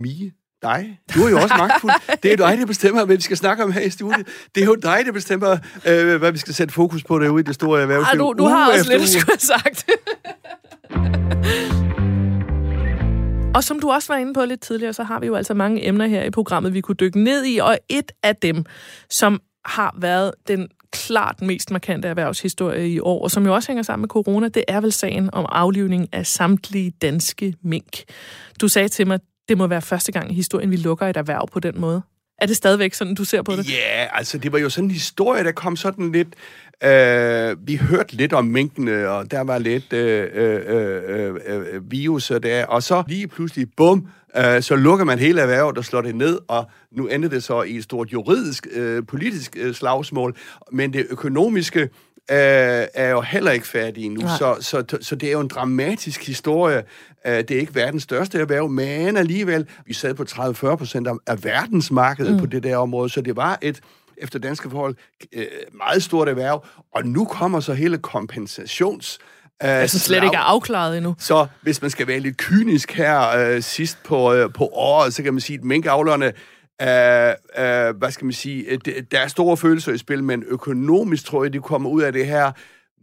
[0.00, 0.32] Mie.
[0.62, 1.00] Dig.
[1.14, 1.92] Du er jo også magtfuld.
[2.22, 4.28] Det er dig, der bestemmer, hvad vi skal snakke om her i studiet.
[4.54, 7.44] Det er jo dig, der bestemmer, øh, hvad vi skal sætte fokus på derude i
[7.44, 8.20] det store erhvervsliv.
[8.20, 9.86] Ah, du, du har også lidt at skulle have sagt.
[13.54, 15.86] Og som du også var inde på lidt tidligere, så har vi jo altså mange
[15.86, 18.64] emner her i programmet, vi kunne dykke ned i, og et af dem,
[19.10, 23.82] som har været den klart mest markante erhvervshistorie i år, og som jo også hænger
[23.82, 28.04] sammen med corona, det er vel sagen om aflivning af samtlige danske mink.
[28.60, 31.48] Du sagde til mig, det må være første gang i historien, vi lukker et erhverv
[31.52, 32.02] på den måde.
[32.38, 33.70] Er det stadigvæk sådan, du ser på det?
[33.70, 36.28] Ja, yeah, altså det var jo sådan en historie, der kom sådan lidt...
[36.84, 41.90] Øh, vi hørte lidt om minkene, og der var lidt øh, øh, øh, øh, øh
[41.90, 46.00] viruser der, og så lige pludselig, bum, øh, så lukker man hele erhvervet og slår
[46.00, 50.36] det ned, og nu ender det så i et stort juridisk, øh, politisk øh, slagsmål,
[50.72, 51.88] men det økonomiske øh,
[52.94, 56.82] er jo heller ikke færdig endnu, så, så, så det er jo en dramatisk historie.
[57.26, 61.44] Øh, det er ikke verdens største erhverv, men alligevel, vi sad på 30-40 procent af
[61.44, 62.38] verdensmarkedet mm.
[62.38, 63.80] på det der område, så det var et
[64.18, 64.94] efter danske forhold,
[65.32, 69.18] øh, meget stort erhverv, og nu kommer så hele kompensations...
[69.62, 71.14] Øh, altså slet ikke er afklaret endnu.
[71.18, 75.22] Så hvis man skal være lidt kynisk her øh, sidst på, øh, på året, så
[75.22, 76.26] kan man sige, at minkavlerne,
[76.82, 78.78] øh, øh, hvad skal man sige, øh,
[79.10, 82.26] der er store følelser i spil, men økonomisk tror jeg, de kommer ud af det
[82.26, 82.52] her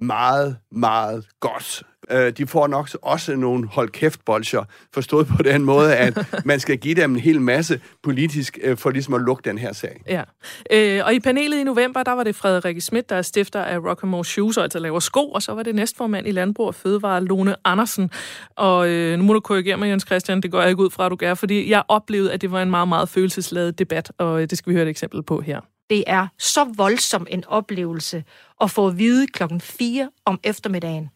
[0.01, 1.83] meget, meget godt.
[2.11, 4.63] Øh, de får nok også nogle hold kæft bolcher,
[4.93, 8.89] forstået på den måde, at man skal give dem en hel masse politisk øh, for
[8.89, 10.01] ligesom at lukke den her sag.
[10.07, 10.23] Ja.
[10.71, 13.77] Øh, og i panelet i november, der var det Frederik Schmidt, der er stifter af
[13.77, 17.23] Rockamore Shoes, og altså laver sko, og så var det næstformand i Landbrug og Fødevare,
[17.23, 18.11] Lone Andersen.
[18.55, 21.05] Og øh, nu må du korrigere mig, Jens Christian, det går jeg ikke ud fra,
[21.05, 24.41] at du gør, fordi jeg oplevede, at det var en meget, meget følelsesladet debat, og
[24.41, 25.61] øh, det skal vi høre et eksempel på her.
[25.89, 28.23] Det er så voldsom en oplevelse
[28.61, 31.09] at få at vide klokken 4 om eftermiddagen,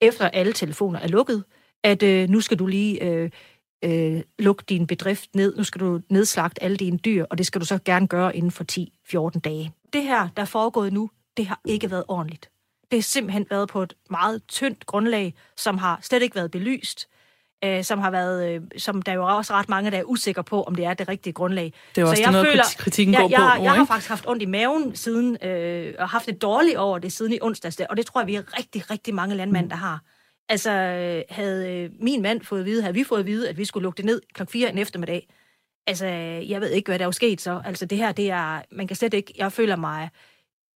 [0.00, 1.44] efter alle telefoner er lukket,
[1.84, 3.30] at øh, nu skal du lige øh,
[3.84, 7.60] øh, lukke din bedrift ned, nu skal du nedslagte alle dine dyr, og det skal
[7.60, 8.64] du så gerne gøre inden for
[9.36, 9.72] 10-14 dage.
[9.92, 12.50] Det her, der er foregået nu, det har ikke været ordentligt.
[12.90, 17.08] Det har simpelthen været på et meget tyndt grundlag, som har slet ikke været belyst
[17.64, 20.44] øh, som har været, øh, som der er jo også ret mange, der er usikre
[20.44, 21.72] på, om det er det rigtige grundlag.
[21.94, 23.62] Det er også så jeg noget, føler, kritikken jeg, går jeg, på.
[23.62, 26.98] Jeg, jeg har faktisk haft ondt i maven siden, øh, og haft det dårligt over
[26.98, 29.76] det siden i onsdags, og det tror jeg, vi er rigtig, rigtig mange landmænd, der
[29.76, 30.00] har.
[30.48, 30.70] Altså,
[31.30, 33.82] havde øh, min mand fået at vide, havde vi fået at vide, at vi skulle
[33.82, 34.42] lukke det ned kl.
[34.48, 35.28] 4 en eftermiddag,
[35.86, 37.62] altså, jeg ved ikke, hvad der er sket så.
[37.64, 40.10] Altså, det her, det er, man kan slet ikke, jeg føler mig,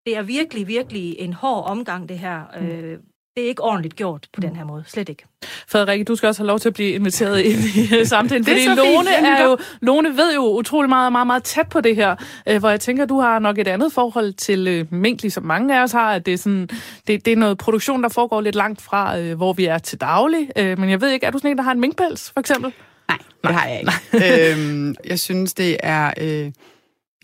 [0.06, 2.42] det er virkelig, virkelig en hård omgang, det her.
[2.60, 2.66] Mm.
[2.66, 2.98] Øh,
[3.36, 4.84] det er ikke ordentligt gjort på den her måde.
[4.86, 5.24] Slet ikke.
[5.68, 8.66] Frederik, du skal også have lov til at blive inviteret ind i øh, samtalen, fordi
[8.66, 12.16] Lone, er jo, Lone ved jo utrolig meget, meget, meget tæt på det her,
[12.48, 15.78] øh, hvor jeg tænker, du har nok et andet forhold til øh, mink, ligesom mange
[15.78, 16.68] af os har, at det er, sådan,
[17.06, 20.48] det, det er noget produktion, der foregår lidt langt fra, hvor vi er til daglig.
[20.56, 22.72] Men jeg ved ikke, er du sådan en, der har en minkpels, for eksempel?
[23.08, 23.52] Nej, det Nej.
[23.52, 24.52] har jeg ikke.
[24.52, 26.52] øhm, jeg synes, det er øh,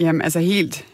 [0.00, 0.86] jamen, altså helt,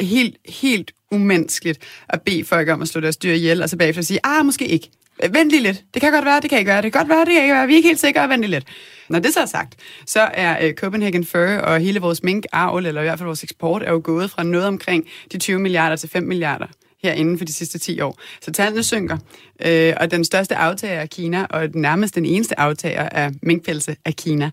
[0.00, 4.02] helt, helt umenneskeligt at bede folk om at slå deres dyr ihjel, og så bagefter
[4.02, 4.90] sige, ah, måske ikke.
[5.30, 5.84] Vent lige lidt.
[5.94, 6.82] Det kan godt være, det kan ikke være.
[6.82, 7.66] Det kan godt være, det kan ikke være.
[7.66, 8.28] Vi er ikke helt sikre.
[8.28, 8.64] Vent lige lidt.
[9.08, 13.00] Når det så er sagt, så er uh, Copenhagen Fur og hele vores mink-avl, eller
[13.00, 16.08] i hvert fald vores eksport, er jo gået fra noget omkring de 20 milliarder til
[16.08, 16.66] 5 milliarder
[17.02, 18.20] her inden for de sidste 10 år.
[18.42, 19.18] Så tallene synker,
[19.66, 24.10] øh, og den største aftager er Kina, og nærmest den eneste aftager af minkpelse er
[24.10, 24.50] Kina.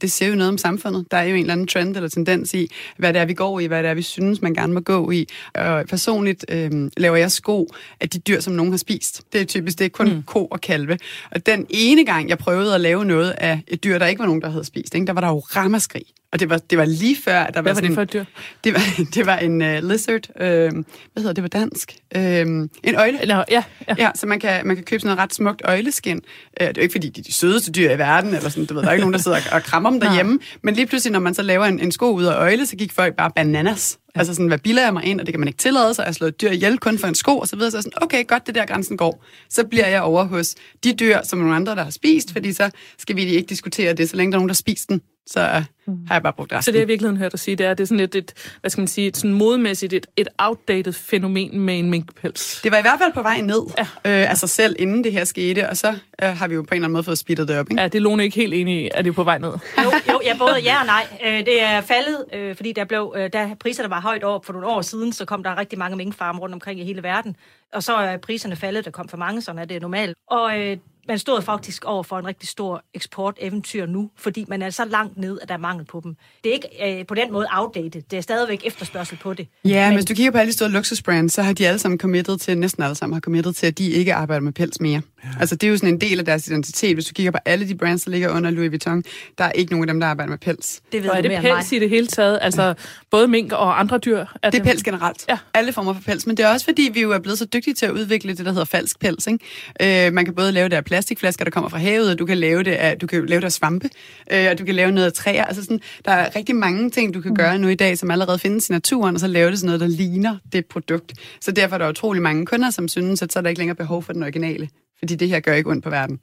[0.00, 1.06] Det ser jo noget om samfundet.
[1.10, 3.60] Der er jo en eller anden trend eller tendens i, hvad det er, vi går
[3.60, 5.26] i, hvad det er, vi synes, man gerne må gå i.
[5.54, 7.68] Og personligt øh, laver jeg sko
[8.00, 9.22] af de dyr, som nogen har spist.
[9.32, 10.22] Det er typisk, det er kun mm.
[10.22, 10.98] ko og kalve.
[11.30, 14.26] Og den ene gang, jeg prøvede at lave noget af et dyr, der ikke var
[14.26, 16.04] nogen, der havde spist, ikke, der var der jo rammerskrig.
[16.34, 17.96] Og det var, det var lige før, at der hvad var sådan...
[17.96, 18.30] Var det for et dyr?
[18.64, 18.80] Det var,
[19.14, 20.28] det var en uh, lizard.
[20.34, 20.72] Uh, hvad
[21.16, 21.96] hedder det på dansk?
[22.16, 23.20] Uh, en øjle.
[23.22, 23.94] Eller, ja, ja.
[23.98, 26.16] ja, så man kan, man kan købe sådan noget ret smukt øjleskin.
[26.16, 26.20] Uh,
[26.58, 28.74] det er jo ikke, fordi de er de sødeste dyr i verden, eller sådan, du
[28.74, 30.38] ved, der er ikke nogen, der sidder og krammer dem derhjemme.
[30.62, 32.92] Men lige pludselig, når man så laver en, en sko ud af øjle, så gik
[32.92, 33.98] folk bare bananas.
[34.14, 34.20] Ja.
[34.20, 36.14] Altså sådan, hvad bilder jeg mig ind, og det kan man ikke tillade sig, at
[36.14, 37.70] slå et dyr ihjel kun for en sko, og så videre.
[37.70, 39.24] Så sådan, okay, godt, det der grænsen går.
[39.50, 42.70] Så bliver jeg over hos de dyr, som nogle andre, der har spist, fordi så
[42.98, 45.64] skal vi ikke diskutere det, så længe der er nogen, der har spist den så
[45.86, 46.06] mm.
[46.06, 46.62] har jeg bare brugt resten.
[46.62, 48.70] Så det, jeg virkelig hørt dig sige, det er, det er sådan et, et hvad
[48.70, 52.60] skal man sige, et sådan modmæssigt, et, et outdated fænomen med en minkpels.
[52.64, 53.82] Det var i hvert fald på vej ned ja.
[53.82, 55.88] øh, af sig selv, inden det her skete, og så
[56.22, 57.70] øh, har vi jo på en eller anden måde fået speedet det op.
[57.70, 57.82] Ikke?
[57.82, 59.52] Ja, det er Lone ikke helt enig i, at det er på vej ned.
[59.84, 61.06] jo, jo, ja, både ja og nej.
[61.26, 64.52] Øh, det er faldet, øh, fordi der blev, øh, da priserne var højt over for
[64.52, 67.36] nogle år siden, så kom der rigtig mange minkfarme rundt omkring i hele verden.
[67.72, 70.16] Og så er priserne faldet, der kom for mange, sådan er det normalt.
[70.30, 70.76] Og øh,
[71.08, 75.16] man stod faktisk over for en rigtig stor eksporteventyr nu, fordi man er så langt
[75.16, 76.16] ned, at der er mangel på dem.
[76.44, 78.02] Det er ikke øh, på den måde outdated.
[78.10, 79.48] Det er stadigvæk efterspørgsel på det.
[79.64, 81.98] Ja, men hvis du kigger på alle de store luksusbrands, så har de alle sammen
[81.98, 85.02] committed til, næsten alle sammen har committed til, at de ikke arbejder med pels mere.
[85.24, 85.28] Ja.
[85.40, 86.96] Altså det er jo sådan en del af deres identitet.
[86.96, 89.02] Hvis du kigger på alle de brands, der ligger under Louis Vuitton,
[89.38, 90.82] der er ikke nogen af dem, der arbejder med pels.
[90.92, 92.38] Det ved og er det pels i det hele taget?
[92.42, 92.74] Altså ja.
[93.10, 94.18] både mink og andre dyr?
[94.18, 95.24] Er det, det er pels generelt.
[95.28, 95.38] Ja.
[95.54, 96.26] Alle former for pels.
[96.26, 98.46] Men det er også fordi, vi jo er blevet så dygtige til at udvikle det,
[98.46, 99.26] der hedder falsk pels.
[99.26, 100.06] Ikke?
[100.06, 102.38] Øh, man kan både lave det af plastikflasker, der kommer fra havet, og du kan
[102.38, 103.90] lave det af, du kan lave det af svampe,
[104.32, 105.44] øh, og du kan lave noget af træer.
[105.44, 108.38] Altså sådan, der er rigtig mange ting, du kan gøre nu i dag, som allerede
[108.38, 111.12] findes i naturen, og så lave det sådan noget, der ligner det produkt.
[111.40, 113.76] Så derfor er der utrolig mange kunder, som synes, at så er der ikke længere
[113.76, 116.18] behov for den originale, fordi det her gør ikke ondt på verden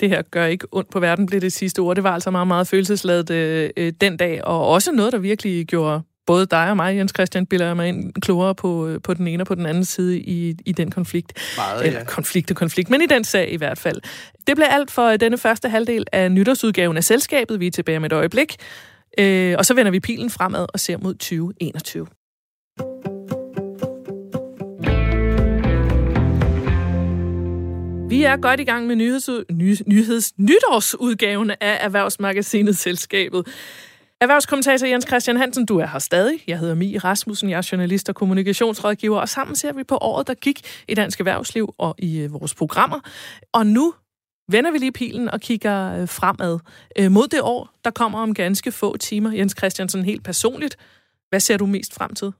[0.00, 1.96] det her gør ikke ondt på verden, blev det sidste ord.
[1.96, 5.66] Det var altså meget, meget følelsesladet øh, øh, den dag, og også noget, der virkelig
[5.66, 9.26] gjorde både dig og mig, Jens Christian, bilder mig ind klogere på, øh, på den
[9.28, 11.32] ene og på den anden side i, i den konflikt.
[11.56, 14.00] Meget, Eller konflikt og konflikt, men i den sag i hvert fald.
[14.46, 17.60] Det blev alt for denne første halvdel af nytårsudgaven af selskabet.
[17.60, 18.56] Vi er tilbage med et øjeblik.
[19.18, 22.06] Øh, og så vender vi pilen fremad og ser mod 2021.
[28.10, 33.46] Vi er godt i gang med nyheds, ny, nyheds, nytårsudgaven af Erhvervsmagasinet Selskabet.
[34.22, 36.44] Erhvervskommentator Jens Christian Hansen, du er her stadig.
[36.46, 40.26] Jeg hedder Mie Rasmussen, jeg er journalist og kommunikationsrådgiver, og sammen ser vi på året,
[40.26, 43.00] der gik i dansk erhvervsliv og i øh, vores programmer.
[43.52, 43.94] Og nu
[44.48, 46.58] vender vi lige pilen og kigger øh, fremad
[46.98, 49.32] øh, mod det år, der kommer om ganske få timer.
[49.32, 50.76] Jens Christiansen, helt personligt,
[51.28, 52.32] hvad ser du mest frem til?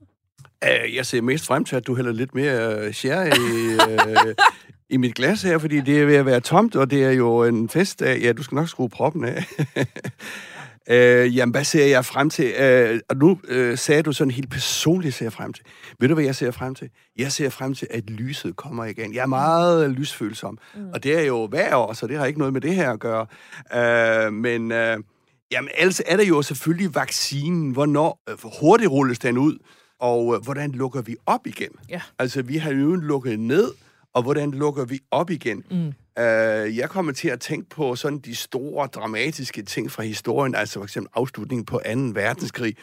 [0.94, 3.78] Jeg ser mest frem til, at du hælder lidt mere sherry i,
[4.94, 7.44] i mit glas her, fordi det er ved at være tomt, og det er jo
[7.44, 8.20] en festdag.
[8.20, 9.44] Ja, du skal nok skrue proppen af.
[10.88, 12.44] øh, jamen, hvad ser jeg frem til?
[12.44, 15.64] Øh, og nu øh, sagde du sådan helt personligt, ser jeg frem til.
[16.00, 16.90] Ved du, hvad jeg ser frem til?
[17.18, 19.14] Jeg ser frem til, at lyset kommer igen.
[19.14, 20.90] Jeg er meget lysfølsom, mm.
[20.94, 23.00] og det er jo hver år, så det har ikke noget med det her at
[23.00, 23.26] gøre.
[23.74, 24.98] Øh, men øh,
[25.52, 27.70] jamen, ellers er der jo selvfølgelig vaccinen.
[27.70, 29.58] Hvornår øh, hurtigt rulles den ud?
[30.00, 31.70] Og øh, hvordan lukker vi op igen?
[31.88, 32.00] Ja.
[32.18, 33.72] Altså, vi har jo lukket ned,
[34.14, 35.64] og hvordan lukker vi op igen?
[35.70, 35.92] Mm.
[36.20, 40.74] Uh, jeg kommer til at tænke på sådan de store, dramatiske ting fra historien, altså
[40.74, 42.00] for eksempel afslutningen på 2.
[42.14, 42.76] verdenskrig,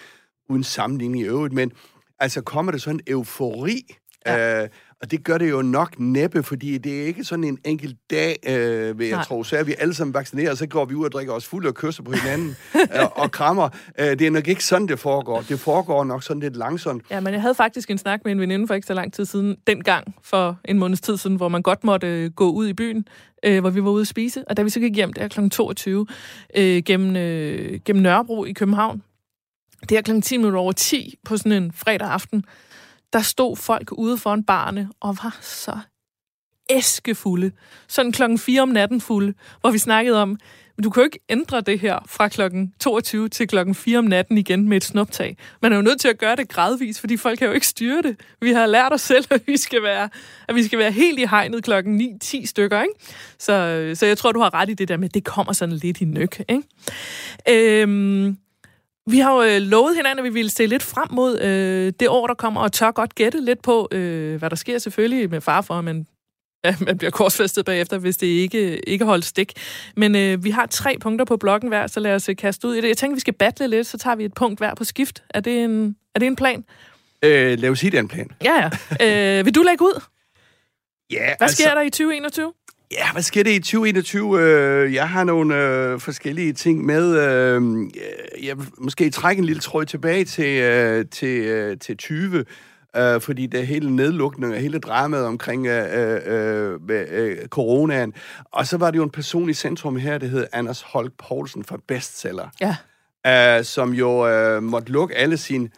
[0.49, 1.71] uden sammenligning i øvrigt, men
[2.19, 3.95] altså kommer der sådan en eufori,
[4.25, 4.63] ja.
[4.63, 4.69] uh,
[5.01, 8.35] og det gør det jo nok næppe, fordi det er ikke sådan en enkelt dag,
[8.47, 9.23] øh, vil jeg Nej.
[9.25, 9.43] tro.
[9.43, 11.73] Så er vi alle sammen vaccineret, så går vi ud og drikker os fulde og
[11.73, 13.69] kysser på hinanden øh, og krammer.
[13.99, 15.41] Øh, det er nok ikke sådan, det foregår.
[15.41, 17.03] Det foregår nok sådan lidt langsomt.
[17.11, 19.25] Ja, men jeg havde faktisk en snak med en veninde for ikke så lang tid
[19.25, 22.73] siden, dengang for en måneds tid siden, hvor man godt måtte øh, gå ud i
[22.73, 23.07] byen,
[23.45, 24.47] øh, hvor vi var ude at spise.
[24.47, 25.49] Og da vi så gik hjem, der kl.
[25.49, 26.07] 22,
[26.55, 29.01] øh, gennem, øh, gennem Nørrebro i København,
[29.89, 30.21] det er kl.
[30.21, 32.45] 10 minutter over 10 på sådan en fredag aften,
[33.13, 35.79] der stod folk ude foran barne og var så
[36.69, 37.51] æskefulde.
[37.87, 40.37] Sådan klokken 4 om natten fulde, hvor vi snakkede om,
[40.83, 44.37] du kan jo ikke ændre det her fra klokken 22 til klokken 4 om natten
[44.37, 45.37] igen med et snuptag.
[45.61, 48.01] Man er jo nødt til at gøre det gradvist, fordi folk kan jo ikke styre
[48.01, 48.19] det.
[48.41, 50.09] Vi har lært os selv, at vi skal være,
[50.47, 52.81] at vi skal være helt i hegnet klokken 9-10 stykker.
[52.81, 52.93] Ikke?
[53.39, 55.75] Så, så jeg tror, du har ret i det der med, at det kommer sådan
[55.75, 56.43] lidt i nøk.
[56.49, 57.81] Ikke?
[57.81, 58.37] Øhm,
[59.07, 62.09] vi har jo øh, lovet hinanden, at vi ville se lidt frem mod øh, det
[62.09, 65.41] år, der kommer, og tør godt gætte lidt på, øh, hvad der sker selvfølgelig med
[65.41, 66.07] far for, at man,
[66.87, 69.53] man bliver korsfæstet bagefter, hvis det ikke, ikke holder stik.
[69.95, 72.75] Men øh, vi har tre punkter på blokken hver, så lad os øh, kaste ud
[72.75, 72.87] i det.
[72.87, 75.23] Jeg tænker, vi skal battle lidt, så tager vi et punkt hver på skift.
[75.29, 76.65] Er det en, er det en plan?
[77.23, 78.31] Øh, lad os sige, det er en plan.
[78.43, 79.39] Ja, ja.
[79.39, 80.01] Øh, vil du lægge ud?
[81.11, 81.55] Ja, Hvad altså...
[81.55, 82.53] sker der i 2021?
[82.91, 84.41] Ja, hvad sker det i 2021?
[84.41, 87.15] Øh, jeg har nogle øh, forskellige ting med.
[87.15, 87.61] Øh,
[88.45, 92.45] jeg vil måske trække en lille tråd tilbage til, øh, til, øh, til 20,
[92.97, 98.13] øh, fordi det hele nedlukningen og hele dramaet omkring øh, øh, øh, coronaen.
[98.51, 101.63] Og så var det jo en person i centrum her, der hed Anders Holk Poulsen
[101.63, 102.75] fra Bestseller, ja.
[103.57, 105.69] øh, som jo øh, måtte lukke alle sine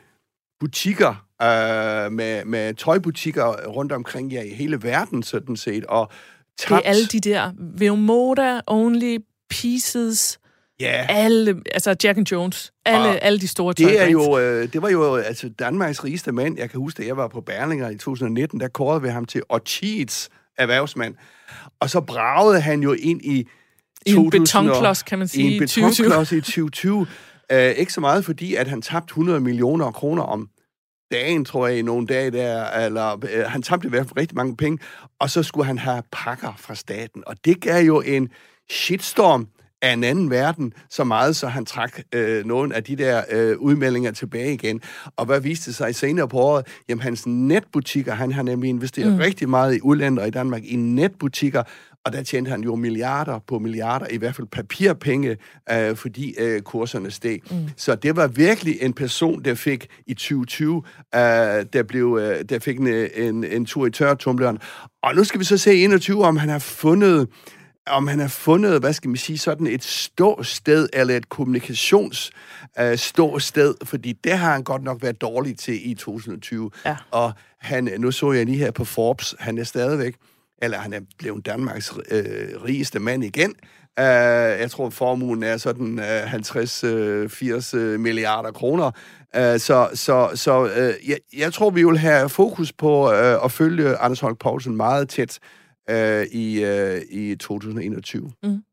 [0.60, 6.12] butikker øh, med, med tøjbutikker rundt omkring ja, i hele verden, sådan set, og
[6.60, 6.84] tabt.
[6.84, 9.18] Det er alle de der Veomoda, Only,
[9.50, 10.40] Pieces,
[10.80, 11.06] Ja.
[11.10, 14.90] Alle, altså Jack and Jones, alle, alle de store det er jo, øh, Det var
[14.90, 16.58] jo altså Danmarks rigeste mand.
[16.58, 19.42] Jeg kan huske, at jeg var på Berlinger i 2019, der kårede vi ham til
[19.50, 21.16] Orchids erhvervsmand.
[21.80, 23.48] Og så bragede han jo ind i...
[24.06, 25.52] I en betonklods, kan man sige.
[25.52, 26.98] I en betonklods i 2020.
[26.98, 30.50] uh, ikke så meget fordi, at han tabte 100 millioner kroner om
[31.12, 34.36] dagen, tror jeg, i nogle dage der, eller øh, han tabte i hvert fald rigtig
[34.36, 34.80] mange penge,
[35.20, 38.30] og så skulle han have pakker fra staten, og det gav jo en
[38.70, 39.48] shitstorm
[39.82, 43.58] af en anden verden, så meget, så han trak øh, nogle af de der øh,
[43.58, 44.82] udmeldinger tilbage igen.
[45.16, 46.68] Og hvad viste sig senere på året?
[46.90, 49.18] Jamen, hans netbutikker, han har nemlig investeret mm.
[49.18, 51.64] rigtig meget i udlandet og i Danmark, i netbutikker,
[52.06, 55.38] og der tjente han jo milliarder på milliarder, i hvert fald papirpenge,
[55.72, 57.40] øh, fordi øh, kurserne steg.
[57.52, 57.58] Mm.
[57.78, 60.84] Så det var virkelig en person, der fik i 2020,
[61.16, 61.22] øh,
[61.74, 64.58] der, blev, øh, der fik en, en, en tur i tørretumleren.
[65.04, 67.28] Og nu skal vi så se i 21, om han har fundet
[67.88, 72.32] om han har fundet, hvad skal man sige, sådan et ståsted, eller et kommunikations
[72.80, 72.98] øh,
[73.84, 76.72] fordi det har han godt nok været dårlig til i 2020.
[76.86, 76.98] Ja.
[77.12, 80.16] Og han, nu så jeg lige her på Forbes, han er stadigvæk
[80.62, 83.56] eller han er blevet Danmarks øh, rigeste mand igen.
[84.00, 88.92] Uh, jeg tror, formuen er sådan uh, 50-80 uh, milliarder kroner.
[89.38, 93.52] Uh, så så, så uh, jeg, jeg tror, vi vil have fokus på uh, at
[93.52, 95.40] følge Anders Holk Poulsen meget tæt
[95.92, 98.32] uh, i, uh, i 2021.
[98.44, 98.64] Mm.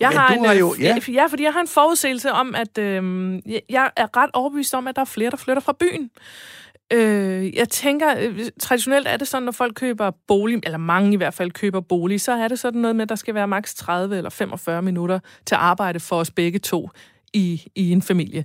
[0.00, 0.98] Jeg har, en, har jo, ja.
[1.08, 3.02] ja, fordi jeg har en forudsigelse om, at øh,
[3.68, 6.10] jeg er ret overbevist om, at der er flere, der flytter fra byen.
[6.92, 11.16] Øh, jeg tænker, øh, traditionelt er det sådan, når folk køber bolig, eller mange i
[11.16, 13.74] hvert fald køber bolig, så er det sådan noget med, at der skal være maks
[13.74, 16.90] 30 eller 45 minutter til arbejde for os begge to
[17.32, 18.44] i, i en familie.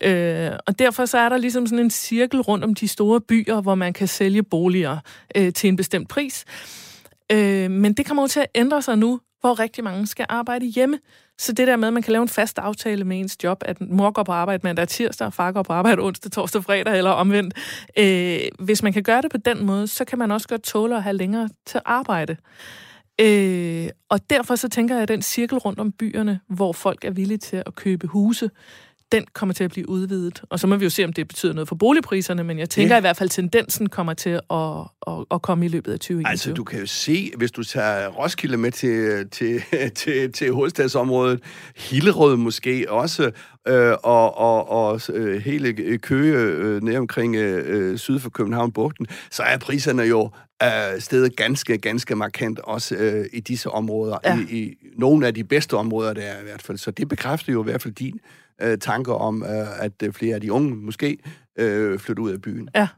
[0.00, 3.60] Øh, og derfor så er der ligesom sådan en cirkel rundt om de store byer,
[3.60, 4.98] hvor man kan sælge boliger
[5.36, 6.44] øh, til en bestemt pris.
[7.32, 10.66] Øh, men det kommer jo til at ændre sig nu, hvor rigtig mange skal arbejde
[10.66, 10.98] hjemme.
[11.38, 13.80] Så det der med, at man kan lave en fast aftale med ens job, at
[13.80, 16.64] mor går på arbejde mandag og tirsdag, og far går på arbejde onsdag, torsdag og
[16.64, 17.54] fredag, eller omvendt.
[17.98, 20.96] Øh, hvis man kan gøre det på den måde, så kan man også godt tåle
[20.96, 22.36] at have længere til arbejde.
[23.20, 27.10] Øh, og derfor så tænker jeg, at den cirkel rundt om byerne, hvor folk er
[27.10, 28.50] villige til at købe huse,
[29.12, 30.42] den kommer til at blive udvidet.
[30.50, 32.94] Og så må vi jo se, om det betyder noget for boligpriserne, men jeg tænker
[32.94, 32.98] ja.
[32.98, 34.58] i hvert fald, at tendensen kommer til at,
[35.06, 36.30] at, at komme i løbet af 2021.
[36.30, 39.62] Altså, du kan jo se, hvis du tager Roskilde med til, til,
[40.00, 41.40] til, til hovedstadsområdet,
[41.76, 43.30] Hillerød måske også,
[43.68, 49.42] øh, og, og, og øh, hele Køge øh, nær omkring øh, syd for København-bugten, så
[49.42, 50.30] er priserne jo
[50.62, 54.18] øh, stedet ganske, ganske markant også øh, i disse områder.
[54.24, 54.38] Ja.
[54.50, 56.78] I, I nogle af de bedste områder der i hvert fald.
[56.78, 58.20] Så det bekræfter jo i hvert fald din
[58.62, 61.18] øh, tanker om, øh, at øh, flere af de unge måske
[61.58, 62.68] øh, flytter ud af byen.
[62.74, 62.88] Ja.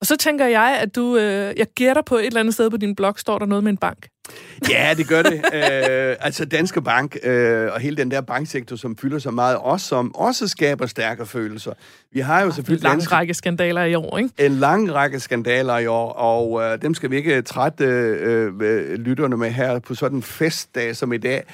[0.00, 2.76] Og så tænker jeg, at du, øh, jeg gætter på et eller andet sted på
[2.76, 4.08] din blog, står der noget med en bank.
[4.70, 5.34] Ja, det gør det.
[5.34, 9.86] øh, altså Danske Bank øh, og hele den der banksektor, som fylder så meget, også
[9.86, 11.72] som også skaber stærke følelser.
[12.12, 12.84] Vi har jo selvfølgelig...
[12.84, 14.30] En lang danske, række skandaler i år, ikke?
[14.38, 18.60] En lang række skandaler i år, og øh, dem skal vi ikke trætte øh,
[18.94, 21.44] lytterne med her på sådan en festdag som i dag.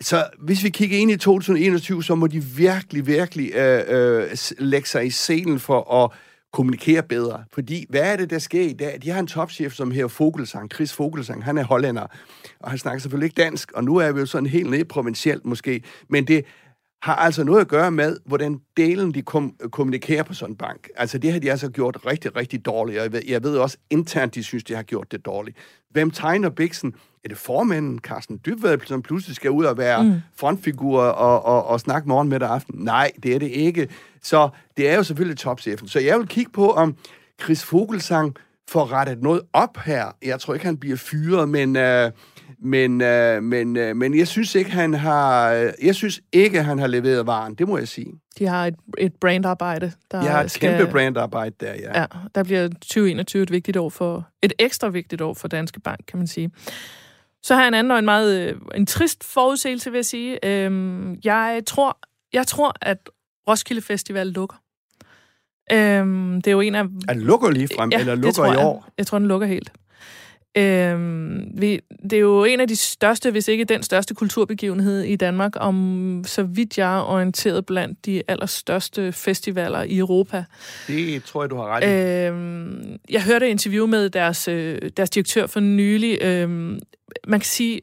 [0.00, 4.88] Så hvis vi kigger ind i 2021, så må de virkelig, virkelig øh, øh, lægge
[4.88, 6.10] sig i scenen for at
[6.52, 7.44] kommunikere bedre.
[7.52, 8.98] Fordi hvad er det, der sker i dag?
[9.02, 12.06] De har en topchef, som her Fogelsang, Chris Fogelsang, han er hollænder,
[12.60, 15.46] og han snakker selvfølgelig ikke dansk, og nu er vi jo sådan helt nede provincielt
[15.46, 16.44] måske, men det
[17.02, 20.88] har altså noget at gøre med, hvordan delen de kom, kommunikerer på sådan en bank.
[20.96, 23.76] Altså det har de altså gjort rigtig, rigtig dårligt, og jeg ved, jeg ved også
[23.90, 25.56] internt, de synes, de har gjort det dårligt.
[25.90, 26.94] Hvem tegner Bixen?
[27.24, 30.14] Er det formanden, Carsten Dybvad, som pludselig skal ud og være mm.
[30.36, 32.74] frontfigur og, og, og snakke morgen med aften?
[32.78, 33.88] Nej, det er det ikke.
[34.22, 35.88] Så det er jo selvfølgelig topchefen.
[35.88, 36.96] Så jeg vil kigge på, om
[37.42, 38.36] Chris Fogelsang
[38.68, 40.16] får rettet noget op her.
[40.22, 41.76] Jeg tror ikke, han bliver fyret, men...
[41.76, 42.10] Øh,
[42.58, 45.50] men, øh, men, øh, men jeg synes ikke, han har,
[45.82, 47.54] jeg synes ikke, han har leveret varen.
[47.54, 48.12] Det må jeg sige.
[48.38, 49.92] De har et, et brandarbejde.
[50.10, 52.00] Der De har et skal, kæmpe brandarbejde der, ja.
[52.00, 52.06] ja.
[52.34, 56.18] der bliver 2021 et vigtigt år for, et ekstra vigtigt år for Danske Bank, kan
[56.18, 56.50] man sige.
[57.42, 60.46] Så har jeg en anden og en meget øh, en trist forudsigelse, vil jeg sige.
[60.46, 61.98] Øhm, jeg, tror,
[62.32, 63.10] jeg tror, at
[63.48, 64.56] Roskilde Festival lukker.
[65.72, 66.84] Øhm, det er jo en af...
[67.08, 68.84] Er lukker lige frem, ja, eller lukker i år?
[68.86, 68.92] Jeg.
[68.98, 69.72] jeg tror, den lukker helt.
[70.56, 75.16] Øhm, vi, det er jo en af de største, hvis ikke den største kulturbegivenhed i
[75.16, 80.44] Danmark, om så vidt jeg er orienteret blandt de allerstørste festivaler i Europa.
[80.86, 82.26] Det tror jeg, du har ret i.
[82.26, 86.18] Øhm, jeg hørte et interview med deres, øh, deres direktør for nylig.
[86.22, 86.78] Øhm,
[87.26, 87.80] man kan sige,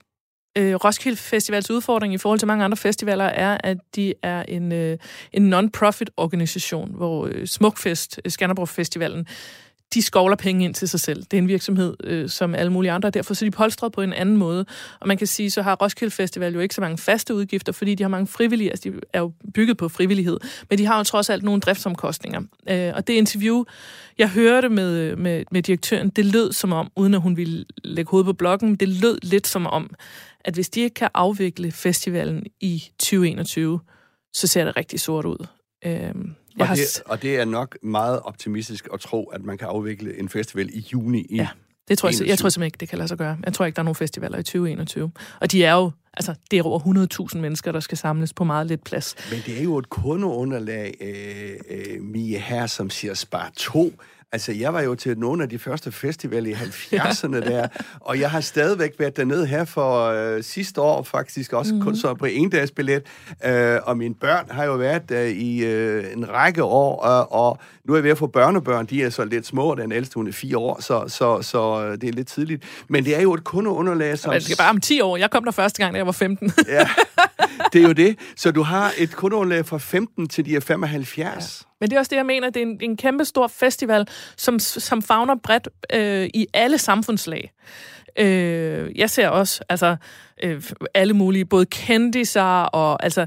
[0.57, 4.71] øh, Roskilde Festivals udfordring i forhold til mange andre festivaler er, at de er en,
[4.71, 4.97] øh,
[5.33, 9.27] en non-profit organisation, hvor øh, Smukfest, Skanderborg Festivalen,
[9.95, 11.23] de skovler penge ind til sig selv.
[11.23, 14.01] Det er en virksomhed, øh, som alle mulige andre, derfor så er de polstret på
[14.01, 14.65] en anden måde.
[14.99, 17.95] Og man kan sige, så har Roskilde Festival jo ikke så mange faste udgifter, fordi
[17.95, 21.03] de har mange frivillige, altså de er jo bygget på frivillighed, men de har jo
[21.03, 22.41] trods alt nogle driftsomkostninger.
[22.69, 23.63] Øh, og det interview,
[24.17, 28.11] jeg hørte med, med, med direktøren, det lød som om, uden at hun ville lægge
[28.11, 29.89] hovedet på blokken, det lød lidt som om,
[30.45, 33.79] at hvis de ikke kan afvikle festivalen i 2021,
[34.33, 35.47] så ser det rigtig sort ud.
[35.85, 36.13] Øh,
[36.59, 40.29] og, det, og det er nok meget optimistisk at tro, at man kan afvikle en
[40.29, 41.47] festival i juni i Ja,
[41.87, 43.37] det tror jeg, jeg tror simpelthen ikke, det kan lade sig gøre.
[43.45, 45.11] Jeg tror ikke, der er nogen festivaler i 2021.
[45.41, 46.79] Og de er jo, altså, det er over
[47.33, 49.15] 100.000 mennesker, der skal samles på meget lidt plads.
[49.31, 53.93] Men det er jo et kundeunderlag, øh, øh, Mie her, som siger spar to.
[54.35, 57.67] Altså, jeg var jo til nogle af de første festivaler i 70'erne der,
[58.09, 61.85] og jeg har stadigvæk været dernede her for øh, sidste år, faktisk også mm-hmm.
[61.85, 63.03] kun så på en dags billet.
[63.45, 67.59] Øh, og mine børn har jo været der i øh, en række år, øh, og
[67.85, 70.27] nu er jeg ved at få børnebørn, de er så lidt små, den ældste hun
[70.27, 72.63] er fire år, så, så, så øh, det er lidt tidligt.
[72.87, 74.33] Men det er jo et kundeunderlag, som...
[74.33, 75.17] Men det er bare om 10 år.
[75.17, 76.51] Jeg kom der første gang, da jeg var 15.
[76.67, 76.87] ja,
[77.73, 78.19] det er jo det.
[78.35, 81.17] Så du har et kundeunderlag fra 15 til de er 75.
[81.17, 81.65] Ja.
[81.79, 82.49] Men det er også det, jeg mener.
[82.49, 87.51] Det er en, en kæmpe stor festival, som, som fagner bredt øh, i alle samfundslag.
[88.19, 89.95] Øh, jeg ser også altså,
[90.43, 90.63] øh,
[90.93, 93.25] alle mulige, både kendiser og altså,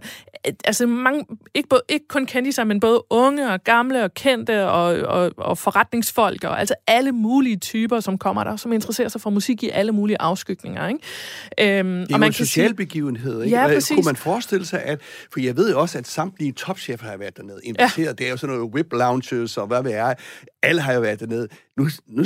[0.64, 1.24] altså mange,
[1.54, 5.58] ikke, både, ikke kun kendiser, men både unge og gamle og kendte og, og, og
[5.58, 9.68] forretningsfolk og altså alle mulige typer, som kommer der, som interesserer sig for musik i
[9.68, 10.88] alle mulige afskygninger.
[10.88, 11.78] Ikke?
[11.78, 13.42] Øhm, det er og man en social sige, begivenhed.
[13.42, 13.56] Ikke?
[13.56, 13.94] Ja, præcis.
[13.94, 15.00] Kunne man forestille sig, at,
[15.32, 18.06] for jeg ved jo også, at samtlige topchefer har været dernede, inviteret.
[18.06, 18.12] Ja.
[18.12, 20.16] Det er jo sådan noget whip lounges og hvad ved jeg.
[20.62, 21.48] Alle har jo været dernede.
[21.76, 22.24] Nu, nu,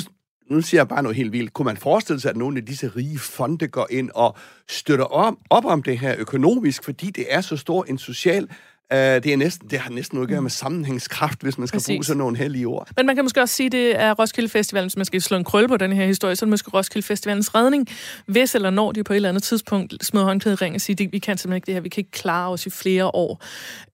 [0.52, 1.52] nu siger jeg bare noget helt vildt.
[1.52, 4.36] Kunne man forestille sig, at nogle af disse rige fonde går ind og
[4.68, 8.48] støtter op, op om det her økonomisk, fordi det er så stor en social
[8.92, 11.78] Uh, det, er næsten, det har næsten noget at gøre med sammenhængskraft, hvis man skal
[11.78, 11.88] Præcis.
[11.88, 12.88] bruge sådan nogle hellige ord.
[12.96, 15.36] Men man kan måske også sige, at det er Roskilde Festivalen, hvis man skal slå
[15.36, 17.88] en krølle på den her historie, så er det måske Roskilde Festivalens redning,
[18.26, 21.18] hvis eller når de på et eller andet tidspunkt smider håndklædet ring og siger, vi
[21.18, 23.44] kan simpelthen ikke det her, vi kan ikke klare os i flere år,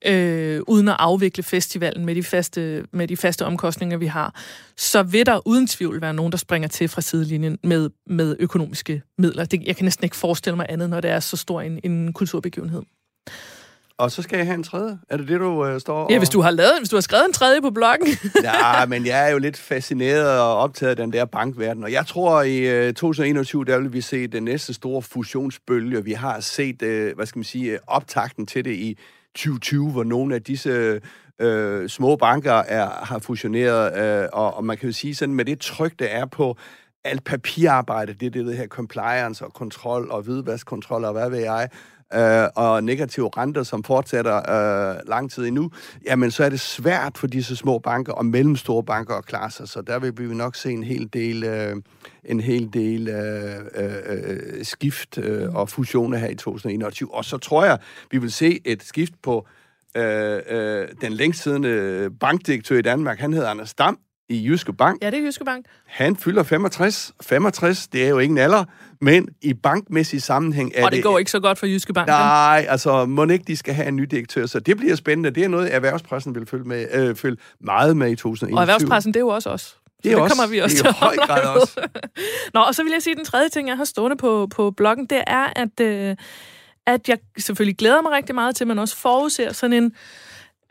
[0.06, 4.34] øh, uden at afvikle festivalen med de, faste, med de faste omkostninger, vi har,
[4.76, 9.02] så vil der uden tvivl være nogen, der springer til fra sidelinjen med, med økonomiske
[9.18, 9.44] midler.
[9.44, 12.12] Det, jeg kan næsten ikke forestille mig andet, når det er så stor en, en
[12.12, 12.82] kulturbegivenhed.
[13.98, 14.98] Og så skal jeg have en tredje.
[15.08, 17.26] Er det det, du øh, står Ja, hvis du har lavet, hvis du har skrevet
[17.26, 18.08] en tredje på bloggen.
[18.44, 21.84] ja, men jeg er jo lidt fascineret og optaget af den der bankverden.
[21.84, 26.04] Og jeg tror, i øh, 2021, der vil vi se den næste store fusionsbølge.
[26.04, 28.98] Vi har set, øh, hvad skal man sige, optakten til det i
[29.34, 31.00] 2020, hvor nogle af disse
[31.40, 33.98] øh, små banker er, har fusioneret.
[34.22, 36.56] Øh, og, og man kan jo sige sådan, med det tryk, der er på
[37.04, 41.38] alt papirarbejde, det er det, det her compliance og kontrol og hvidvaskkontrol og hvad ved
[41.38, 41.68] jeg,
[42.14, 45.70] øh, og negative renter, som fortsætter øh, lang tid endnu,
[46.06, 49.68] jamen så er det svært for disse små banker og mellemstore banker at klare sig.
[49.68, 51.76] Så der vil vi nok se en hel del, øh,
[52.24, 57.14] en hel del øh, øh, øh skift øh, og fusioner her i 2021.
[57.14, 57.78] Og så tror jeg,
[58.10, 59.46] vi vil se et skift på
[59.96, 63.18] øh, øh, den længst siddende bankdirektør i Danmark.
[63.18, 63.98] Han hedder Anders Dam,
[64.28, 65.02] i Jyske Bank.
[65.02, 65.66] Ja, det er Jyske Bank.
[65.86, 67.12] Han fylder 65.
[67.22, 68.64] 65, det er jo ingen alder,
[69.00, 70.84] men i bankmæssig sammenhæng er det...
[70.84, 72.08] Og det går ikke så godt for Jyske Bank.
[72.08, 75.30] Nej, altså må ikke de skal have en ny direktør, så det bliver spændende.
[75.30, 78.58] Det er noget, erhvervspressen vil følge, med, øh, følge meget med i 2021.
[78.58, 79.78] Og erhvervspressen, det er jo også os.
[80.02, 81.88] Det, er det også, kommer vi også det er til høj grad også.
[82.54, 84.70] Nå, og så vil jeg sige, at den tredje ting, jeg har stående på, på
[84.70, 86.16] bloggen, det er, at, øh,
[86.86, 89.92] at jeg selvfølgelig glæder mig rigtig meget til, at man også forudser sådan en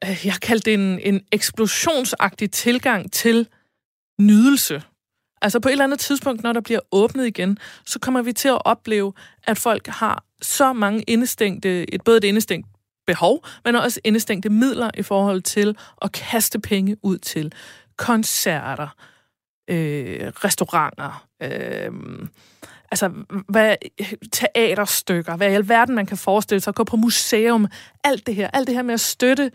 [0.04, 3.48] øh, jeg kaldte det en, en eksplosionsagtig tilgang til
[4.20, 4.84] nydelse.
[5.42, 8.48] Altså på et eller andet tidspunkt, når der bliver åbnet igen, så kommer vi til
[8.48, 12.68] at opleve, at folk har så mange indestængte, et, både et indestængt
[13.08, 17.54] behov, men også indestængte midler i forhold til at kaste penge ud til
[17.98, 18.88] koncerter,
[19.70, 21.92] øh, restauranter, øh,
[22.92, 23.12] altså
[23.50, 23.76] hvad,
[24.32, 27.68] teaterstykker, hvad i alverden man kan forestille sig, at gå på museum,
[28.04, 29.52] alt det her, alt det her med at støtte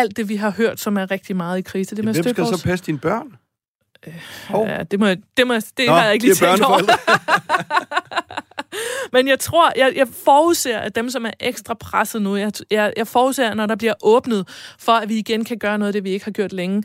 [0.00, 1.96] alt det, vi har hørt, som er rigtig meget i krise.
[1.96, 3.36] Det med Hvem skal så passe dine børn?
[4.06, 4.14] Øh,
[4.54, 4.68] oh.
[4.68, 6.80] Ja, det, må, det, må, det Nå, har jeg ikke lige tænkt over.
[9.12, 12.92] Men jeg tror, jeg, jeg forudser, at dem, som er ekstra presset nu, jeg, jeg,
[12.96, 14.48] jeg forudser, når der bliver åbnet
[14.78, 16.82] for, at vi igen kan gøre noget af det, vi ikke har gjort længe,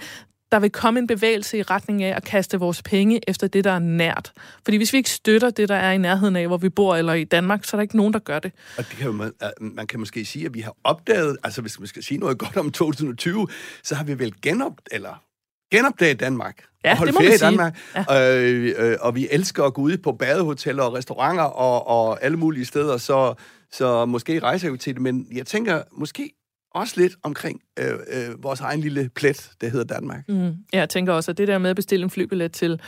[0.55, 3.71] der vil komme en bevægelse i retning af at kaste vores penge efter det, der
[3.71, 4.31] er nært.
[4.63, 7.13] Fordi hvis vi ikke støtter det, der er i nærheden af, hvor vi bor, eller
[7.13, 8.51] i Danmark, så er der ikke nogen, der gør det.
[8.77, 11.79] Og det kan jo, man, man kan måske sige, at vi har opdaget, altså hvis
[11.79, 13.47] man skal sige noget godt om 2020,
[13.83, 15.23] så har vi vel genop, eller
[15.71, 16.63] genopdaget Danmark.
[16.85, 17.77] Ja, og holde det må ferie i Danmark.
[18.09, 18.41] Ja.
[18.41, 22.37] Øh, øh, og vi elsker at gå ud på badehoteller og restauranter og, og alle
[22.37, 23.33] mulige steder, så,
[23.71, 25.01] så måske rejser vi til det.
[25.01, 26.31] Men jeg tænker, måske
[26.75, 30.19] også lidt omkring øh, øh, vores egen lille plet, der hedder Danmark.
[30.27, 30.53] Mm.
[30.73, 32.81] Jeg tænker også, at det der med at bestille en flybillet til,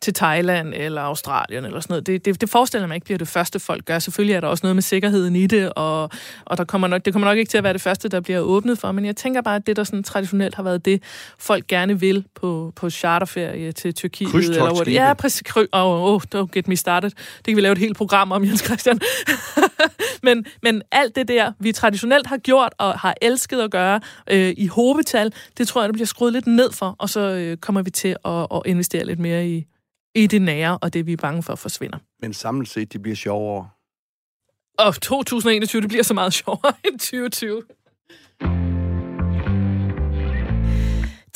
[0.00, 3.28] til Thailand eller Australien eller sådan noget, det, det, det forestiller mig ikke bliver det
[3.28, 3.98] første, folk gør.
[3.98, 6.10] Selvfølgelig er der også noget med sikkerheden i det, og,
[6.44, 8.40] og der kommer nok, det kommer nok ikke til at være det første, der bliver
[8.40, 11.02] åbnet for, men jeg tænker bare, at det, der sådan traditionelt har været det,
[11.38, 14.34] folk gerne vil på, på charterferie til Tyrkiet.
[14.34, 15.42] Eller hvor det, ja, præcis.
[15.72, 17.10] Oh, oh, don't get me started.
[17.10, 19.00] Det kan vi lave et helt program om, Jens Christian.
[20.22, 24.00] men, men alt det der, vi traditionelt har gjort og har elsket at gøre
[24.30, 27.56] øh, i hovedtal, det tror jeg, der bliver skruet lidt ned for, og så øh,
[27.56, 29.66] kommer vi til at, at investere lidt mere i,
[30.14, 31.98] i det nære, og det vi er bange for forsvinder.
[32.22, 33.68] Men samlet set, det bliver sjovere.
[34.78, 37.62] Og 2021, det bliver så meget sjovere end 2020.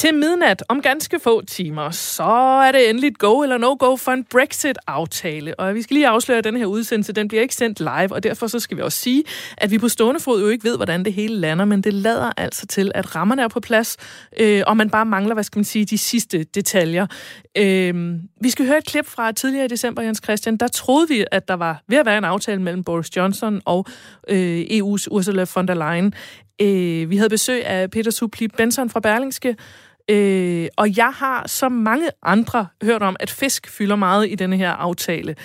[0.04, 2.22] Til midnat om ganske få timer, så
[2.66, 5.60] er det endelig go eller no-go for en Brexit-aftale.
[5.60, 8.22] Og vi skal lige afsløre, at den her udsendelse den bliver ikke sendt live, og
[8.22, 9.24] derfor så skal vi også sige,
[9.56, 12.32] at vi på stående fod jo ikke ved, hvordan det hele lander, men det lader
[12.36, 13.96] altså til, at rammerne er på plads,
[14.40, 17.06] øh, og man bare mangler, hvad skal man sige, de sidste detaljer.
[17.58, 20.56] Øh, vi skal høre et klip fra tidligere i december, Jens Christian.
[20.56, 23.86] Der troede vi, at der var ved at være en aftale mellem Boris Johnson og
[24.28, 26.14] øh, EU's Ursula von der Leyen.
[26.60, 29.56] Øh, vi havde besøg af Peter Supli Benson fra Berlingske,
[30.10, 34.56] øh, og jeg har som mange andre hørt om, at fisk fylder meget i denne
[34.56, 35.36] her aftale.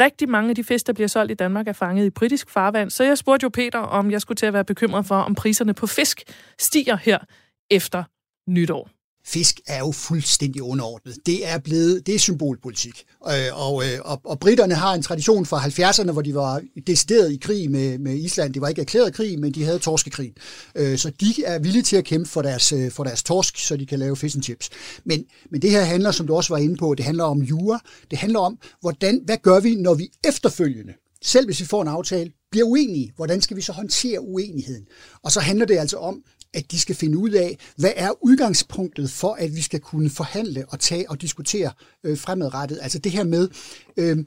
[0.00, 2.90] Rigtig mange af de fisk, der bliver solgt i Danmark, er fanget i britisk farvand,
[2.90, 5.74] så jeg spurgte jo Peter, om jeg skulle til at være bekymret for, om priserne
[5.74, 6.22] på fisk
[6.58, 7.18] stiger her
[7.70, 8.04] efter
[8.48, 8.88] nytår
[9.26, 11.16] fisk er jo fuldstændig underordnet.
[11.26, 13.04] Det er blevet, det er symbolpolitik.
[13.28, 17.32] Øh, og, øh, og, og britterne har en tradition fra 70'erne, hvor de var decideret
[17.32, 18.54] i krig med, med Island.
[18.54, 20.32] Det var ikke erklæret krig, men de havde torskekrig.
[20.74, 23.76] Øh, så de er villige til at kæmpe for deres, øh, for deres torsk, så
[23.76, 24.70] de kan lave fish and chips.
[25.04, 27.80] Men, men det her handler, som du også var inde på, det handler om jura.
[28.10, 31.88] Det handler om, hvordan, hvad gør vi, når vi efterfølgende, selv hvis vi får en
[31.88, 33.12] aftale, bliver uenige.
[33.16, 34.86] Hvordan skal vi så håndtere uenigheden?
[35.22, 36.22] Og så handler det altså om,
[36.54, 40.64] at de skal finde ud af, hvad er udgangspunktet for, at vi skal kunne forhandle
[40.68, 41.70] og tage og diskutere
[42.04, 42.78] øh, fremadrettet.
[42.82, 43.48] Altså det her med,
[43.96, 44.18] øh,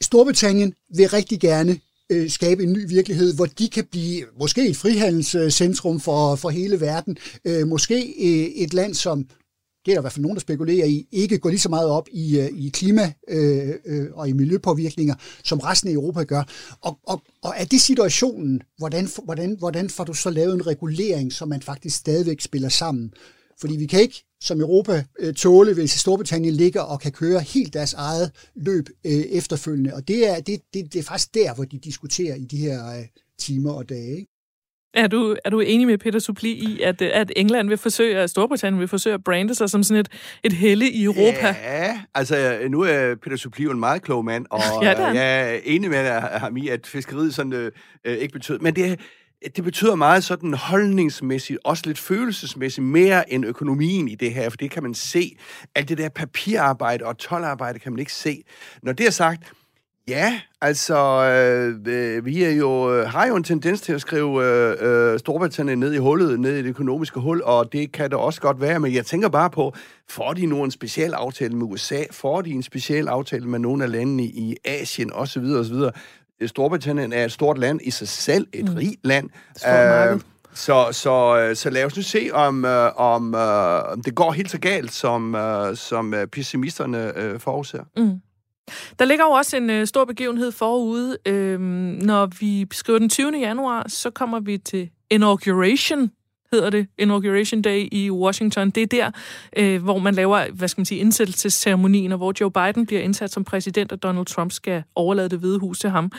[0.00, 4.76] Storbritannien vil rigtig gerne øh, skabe en ny virkelighed, hvor de kan blive måske et
[4.76, 9.26] frihandelscentrum for, for hele verden, øh, måske øh, et land, som
[9.86, 11.88] det er der i hvert fald nogen, der spekulerer i, ikke går lige så meget
[11.88, 15.14] op i, øh, i klima øh, øh, og i miljøpåvirkninger,
[15.44, 16.42] som resten af Europa gør.
[16.80, 21.32] Og, og, og er det situationen, hvordan, hvordan, hvordan får du så lavet en regulering,
[21.32, 23.12] så man faktisk stadigvæk spiller sammen?
[23.60, 27.74] Fordi vi kan ikke som Europa øh, tåle, hvis Storbritannien ligger og kan køre helt
[27.74, 29.94] deres eget løb øh, efterfølgende.
[29.94, 32.98] Og det er, det, det, det er faktisk der, hvor de diskuterer i de her
[32.98, 33.04] øh,
[33.38, 34.16] timer og dage.
[34.16, 34.29] Ikke?
[34.94, 38.30] Er du, er du enig med Peter Suppli i, at, at England vil forsøge, at
[38.30, 40.08] Storbritannien vil forsøge at brande sig som sådan et,
[40.44, 41.56] et helle i Europa?
[41.62, 45.58] Ja, altså nu er Peter Suppli jo en meget klog mand, og ja, jeg er
[45.64, 47.72] enig med ham i, at fiskeriet sådan øh,
[48.04, 48.58] øh, ikke betyder...
[48.60, 49.00] Men det,
[49.56, 54.56] det betyder meget sådan holdningsmæssigt, også lidt følelsesmæssigt, mere end økonomien i det her, for
[54.56, 55.36] det kan man se.
[55.74, 58.42] Alt det der papirarbejde og tolvarbejde kan man ikke se.
[58.82, 59.52] Når det er sagt,
[60.10, 64.44] Ja, altså, øh, øh, vi er jo, øh, har jo en tendens til at skrive
[64.44, 64.76] øh,
[65.12, 68.40] øh, Storbritannien ned i hullet, ned i det økonomiske hul, og det kan det også
[68.40, 69.74] godt være, men jeg tænker bare på,
[70.08, 73.84] får de nu en speciel aftale med USA, får de en speciel aftale med nogle
[73.84, 75.44] af landene i Asien osv.
[75.44, 75.76] osv.
[76.46, 78.74] Storbritannien er et stort land i sig selv, et mm.
[78.74, 79.28] rigt land.
[79.68, 80.20] Øh,
[80.54, 84.58] så, så, så lad os nu se, om, øh, om øh, det går helt så
[84.58, 87.84] galt, som, øh, som pessimisterne øh, forudser.
[87.96, 88.20] Mm.
[88.98, 91.18] Der ligger jo også en øh, stor begivenhed forude.
[91.26, 91.62] Øhm,
[92.02, 93.38] når vi skriver den 20.
[93.38, 96.10] januar, så kommer vi til inauguration
[96.52, 98.70] hedder det, Inauguration Day i Washington.
[98.70, 99.10] Det er der,
[99.56, 103.32] øh, hvor man laver, hvad skal man sige, indsættelsesceremonien, og hvor Joe Biden bliver indsat
[103.32, 106.12] som præsident, og Donald Trump skal overlade det hvide hus til ham.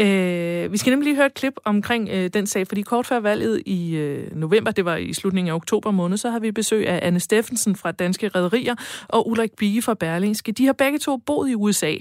[0.00, 3.20] Øh, vi skal nemlig lige høre et klip omkring øh, den sag, fordi kort før
[3.20, 6.88] valget i øh, november, det var i slutningen af oktober måned, så har vi besøg
[6.88, 8.74] af Anne Steffensen fra Danske Rederier
[9.08, 10.52] og Ulrik Bige fra Berlingske.
[10.52, 11.94] De har begge to boet i USA,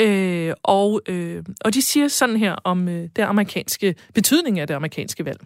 [0.00, 4.74] øh, og, øh, og de siger sådan her om øh, det amerikanske betydning af det
[4.74, 5.40] amerikanske valg.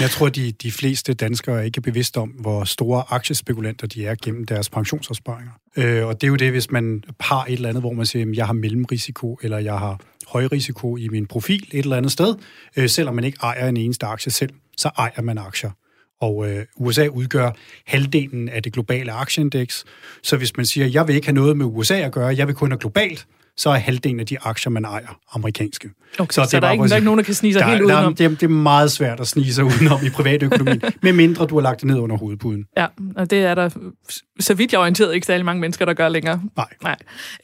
[0.00, 4.14] Jeg tror, de, de fleste danskere er ikke bevidste om, hvor store aktiespekulanter de er
[4.22, 5.52] gennem deres pensionsopsparinger.
[5.76, 8.30] Øh, og det er jo det, hvis man har et eller andet, hvor man siger,
[8.30, 12.12] at jeg har mellemrisiko, eller jeg har høj risiko i min profil et eller andet
[12.12, 12.34] sted.
[12.76, 15.70] Øh, selvom man ikke ejer en eneste aktie selv, så ejer man aktier.
[16.20, 17.50] Og øh, USA udgør
[17.86, 19.84] halvdelen af det globale aktieindeks.
[20.22, 22.54] Så hvis man siger, jeg vil ikke have noget med USA at gøre, jeg vil
[22.54, 23.26] kun have globalt,
[23.56, 25.90] så er halvdelen af de aktier, man ejer, amerikanske.
[26.18, 27.60] Okay, så, så det der, er ikke, der er ikke nogen, der kan snige sig
[27.60, 28.14] der, helt udenom?
[28.14, 31.62] Der, det, det er meget svært at snige sig udenom i privatøkonomien, medmindre du har
[31.62, 32.64] lagt det ned under hovedpuden.
[32.76, 32.86] Ja,
[33.16, 33.68] og det er der,
[34.40, 36.42] så vidt jeg er orienteret, ikke særlig mange mennesker, der gør længere.
[36.56, 36.66] Nej.
[36.82, 36.96] Nej.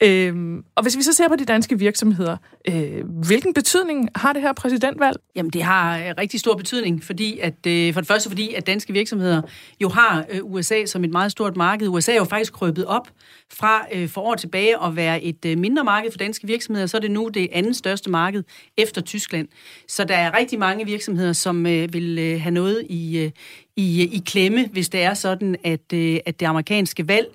[0.03, 2.37] Øhm, og hvis vi så ser på de danske virksomheder,
[2.67, 5.17] øh, hvilken betydning har det her præsidentvalg?
[5.35, 8.67] Jamen, det har øh, rigtig stor betydning, fordi at, øh, for det første fordi, at
[8.67, 9.41] danske virksomheder
[9.81, 11.87] jo har øh, USA som et meget stort marked.
[11.87, 13.07] USA er jo faktisk krøbet op
[13.53, 16.97] fra øh, for år tilbage at være et øh, mindre marked for danske virksomheder, så
[16.97, 18.43] er det nu det andet største marked
[18.77, 19.47] efter Tyskland.
[19.87, 23.31] Så der er rigtig mange virksomheder, som øh, vil øh, have noget i, øh,
[23.75, 27.27] i, øh, i klemme, hvis det er sådan, at, øh, at det amerikanske valg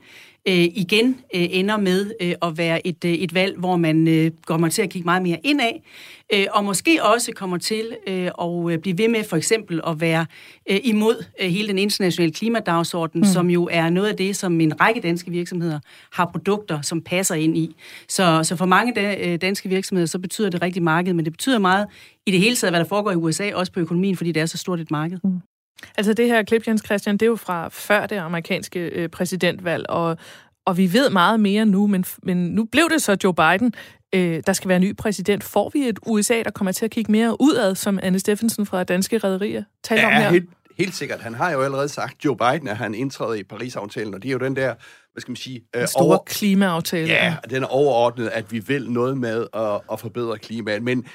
[0.49, 4.31] øh, igen øh, ender med øh, at være et, øh, et valg, hvor man øh,
[4.47, 5.73] kommer til at kigge meget mere indad,
[6.35, 10.01] øh, og måske også kommer til øh, at øh, blive ved med for eksempel at
[10.01, 10.27] være
[10.71, 13.25] øh, imod øh, hele den internationale klimadagsorden, mm.
[13.27, 15.79] som jo er noget af det, som en række danske virksomheder
[16.13, 17.77] har produkter, som passer ind i.
[18.09, 21.33] Så, så for mange da, øh, danske virksomheder, så betyder det rigtig marked, men det
[21.33, 21.87] betyder meget
[22.27, 24.47] i det hele taget, hvad der foregår i USA, også på økonomien, fordi det er
[24.47, 25.19] så stort et marked.
[25.25, 25.41] Mm.
[25.97, 29.91] Altså det her klip, Jens Christian, det er jo fra før det amerikanske øh, præsidentvalg,
[29.91, 30.17] og,
[30.65, 33.75] og vi ved meget mere nu, men, men nu blev det så Joe Biden,
[34.15, 35.45] øh, der skal være ny præsident.
[35.45, 38.85] Får vi et USA, der kommer til at kigge mere udad, som Anne Steffensen fra
[38.85, 40.31] Danske Rederier taler ja, om her?
[40.31, 40.49] Helt,
[40.79, 41.21] helt sikkert.
[41.21, 44.33] Han har jo allerede sagt, Joe Biden, at han indtræder i Paris-aftalen, og det er
[44.33, 44.75] jo den der,
[45.13, 45.61] hvad skal man sige...
[45.75, 46.19] Den store over...
[46.27, 47.09] klimaaftale.
[47.09, 50.83] Ja, den er overordnet, at vi vil noget med at, at forbedre klimaet.
[50.83, 51.07] Men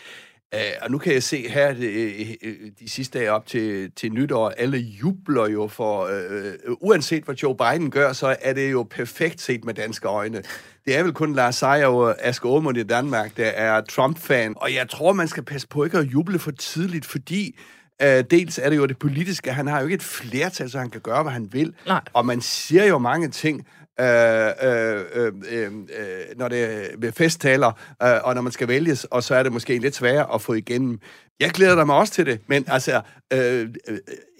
[0.55, 2.37] Uh, og nu kan jeg se her de,
[2.79, 7.55] de sidste dage op til, til nytår, alle jubler jo for, uh, uanset hvad Joe
[7.55, 10.43] Biden gør, så er det jo perfekt set med danske øjne.
[10.85, 14.53] Det er vel kun Lars Seier og Asger Aumund i Danmark, der er Trump-fan.
[14.57, 17.59] Og jeg tror, man skal passe på ikke at juble for tidligt, fordi
[18.03, 19.53] uh, dels er det jo det politiske.
[19.53, 21.73] Han har jo ikke et flertal, så han kan gøre, hvad han vil.
[21.87, 22.01] Nej.
[22.13, 23.67] Og man siger jo mange ting,
[23.99, 27.71] Øh, øh, øh, øh, øh, når det er ved festtaler,
[28.03, 30.53] øh, og når man skal vælges, og så er det måske lidt sværere at få
[30.53, 30.99] igennem.
[31.39, 33.01] Jeg glæder mig også til det, men altså,
[33.33, 33.69] øh,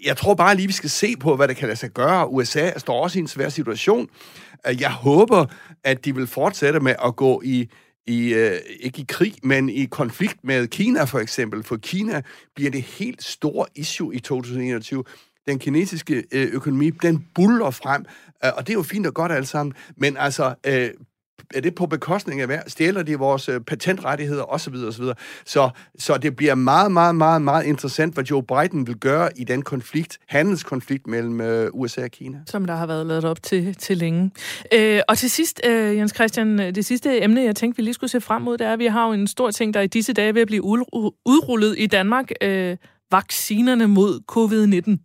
[0.05, 2.29] jeg tror bare lige, vi skal se på, hvad det kan lade sig gøre.
[2.29, 4.09] USA står også i en svær situation.
[4.67, 5.45] Øh, jeg håber,
[5.83, 7.69] at de vil fortsætte med at gå i
[8.09, 11.63] i, øh, ikke i krig, men i konflikt med Kina for eksempel.
[11.63, 12.21] For Kina
[12.55, 15.03] bliver det helt store issue i 2021
[15.49, 18.05] den kinesiske øh, økonomi, den buller frem,
[18.45, 20.89] øh, og det er jo fint og godt alt sammen, men altså, øh,
[21.55, 22.59] er det på bekostning af hvad?
[22.67, 24.73] Stjæler de vores øh, patentrettigheder osv.
[24.73, 25.03] osv.
[25.45, 29.43] Så, så det bliver meget, meget, meget, meget interessant, hvad Joe Biden vil gøre i
[29.43, 32.37] den konflikt, handelskonflikt mellem øh, USA og Kina.
[32.45, 34.31] Som der har været lavet op til, til længe.
[34.73, 38.09] Øh, og til sidst, øh, Jens Christian, det sidste emne, jeg tænkte, vi lige skulle
[38.09, 40.13] se frem mod, det er, at vi har jo en stor ting, der i disse
[40.13, 40.63] dage vil blive
[41.25, 42.31] udrullet i Danmark.
[42.41, 42.77] Øh,
[43.11, 44.97] vaccinerne mod covid-19.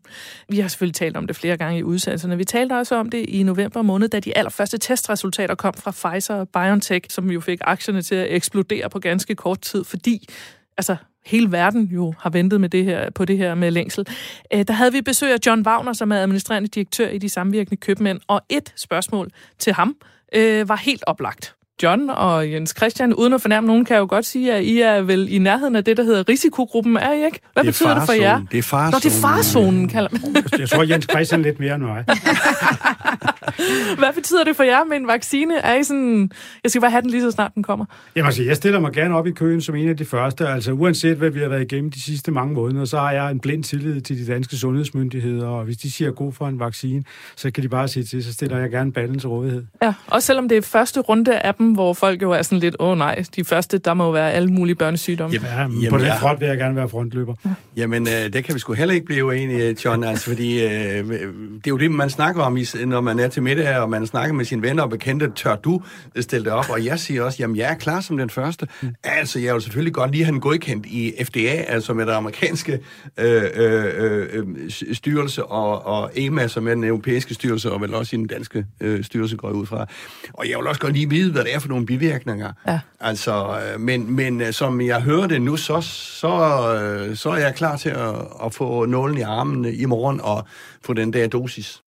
[0.48, 2.36] Vi har selvfølgelig talt om det flere gange i udsendelserne.
[2.36, 6.34] Vi talte også om det i november måned, da de allerførste testresultater kom fra Pfizer
[6.34, 10.28] og BioNTech, som jo fik aktierne til at eksplodere på ganske kort tid, fordi
[10.76, 10.96] altså,
[11.26, 14.06] hele verden jo har ventet med det her, på det her med længsel.
[14.54, 17.76] Øh, der havde vi besøg af John Wagner, som er administrerende direktør i de samvirkende
[17.76, 19.96] købmænd, og et spørgsmål til ham
[20.34, 21.54] øh, var helt oplagt.
[21.82, 24.80] John og Jens Christian, uden at fornærme nogen, kan jeg jo godt sige, at I
[24.80, 27.40] er vel i nærheden af det, der hedder risikogruppen, er I ikke?
[27.52, 28.40] Hvad det betyder det for jer?
[28.52, 28.92] Det er farzonen.
[28.92, 30.44] Nå, det er farzonen, kalder man.
[30.58, 32.04] Jeg tror, Jens Christian lidt mere end mig.
[33.98, 35.58] Hvad betyder det for jer med en vaccine?
[35.58, 36.30] Er I sådan,
[36.62, 37.84] jeg skal bare have den lige så snart den kommer?
[38.16, 40.48] Jamen altså, jeg stiller mig gerne op i køen som en af de første.
[40.48, 43.40] Altså, uanset hvad vi har været igennem de sidste mange måneder, så har jeg en
[43.40, 47.04] blind tillid til de danske sundhedsmyndigheder, og hvis de siger god for en vaccine,
[47.36, 49.64] så kan de bare sige til, så stiller jeg gerne ballen til rådighed.
[49.82, 52.76] Ja, også selvom det er første runde af dem, hvor folk jo er sådan lidt,
[52.80, 55.34] åh oh, nej, de første, der må jo være alle mulige børnesygdomme.
[55.34, 56.16] Jamen, jamen, på den ja.
[56.16, 57.34] front vil jeg gerne være frontløber.
[57.76, 61.66] Jamen, øh, det kan vi sgu heller ikke blive uenige, John, altså, fordi øh, det
[61.66, 64.44] er jo det, man snakker om, når man er til middag, og man snakker med
[64.44, 65.82] sine venner og bekendte, tør du
[66.20, 66.70] stille det op?
[66.70, 68.68] Og jeg siger også, jamen, jeg er klar som den første.
[68.82, 68.94] Mm.
[69.04, 72.80] Altså, jeg vil selvfølgelig godt lige have den godkendt i FDA, altså med det amerikanske
[73.18, 78.16] øh, øh, øh, styrelse, og, og EMA, som er den europæiske styrelse, og vel også
[78.16, 79.86] i den danske øh, styrelse, går jeg ud fra.
[80.32, 82.52] Og jeg vil også godt lige vide, hvad det er for nogle bivirkninger.
[82.68, 82.80] Ja.
[83.00, 86.28] Altså, øh, men, men øh, som jeg hører det nu, så, så,
[86.74, 88.14] øh, så er jeg klar til at,
[88.44, 90.46] at få nålen i armen i morgen og
[90.82, 91.83] få den der dosis.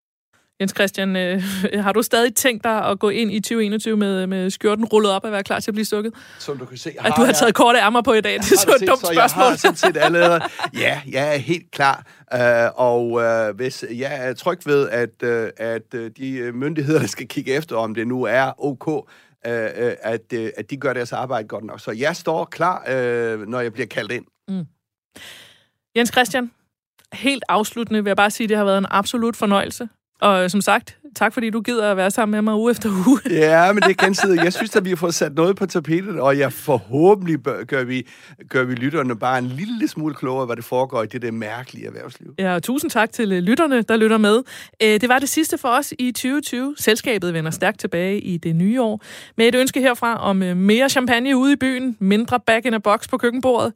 [0.60, 1.42] Jens Christian, øh,
[1.74, 5.24] har du stadig tænkt dig at gå ind i 2021 med, med skjorten rullet op
[5.24, 6.14] og være klar til at blive stukket?
[6.38, 6.92] Som du kan se.
[6.98, 8.88] Har at du har jeg, taget korte ærmer på i dag, det er så et
[8.88, 9.42] dumt så spørgsmål.
[9.42, 10.40] Jeg har sådan set allerede.
[10.74, 12.06] Ja, jeg er helt klar.
[12.34, 17.06] Uh, og uh, hvis jeg er tryg ved, at, uh, at uh, de myndigheder, der
[17.06, 19.08] skal kigge efter, om det nu er ok,
[19.46, 21.80] øh, at, øh, at de gør deres arbejde godt nok.
[21.80, 24.24] Så jeg står klar, øh, når jeg bliver kaldt ind.
[24.48, 24.66] Mm.
[25.96, 26.50] Jens Christian,
[27.12, 29.88] helt afsluttende vil jeg bare sige, at det har været en absolut fornøjelse.
[30.20, 33.20] Og som sagt, tak fordi du gider at være sammen med mig uge efter uge.
[33.44, 34.44] ja, men det er gensidigt.
[34.44, 38.06] Jeg synes, at vi har fået sat noget på tapetet, og jeg forhåbentlig gør vi,
[38.48, 41.86] gør vi lytterne bare en lille smule klogere, hvad det foregår i det der mærkelige
[41.86, 42.34] erhvervsliv.
[42.38, 44.42] Ja, og tusind tak til øh, lytterne, der lytter med.
[44.82, 46.74] Øh, det var det sidste for os i 2020.
[46.78, 49.00] Selskabet vender stærkt tilbage i det nye år
[49.36, 52.78] med et ønske herfra om øh, mere champagne ude i byen, mindre back in a
[52.78, 53.72] box på køkkenbordet,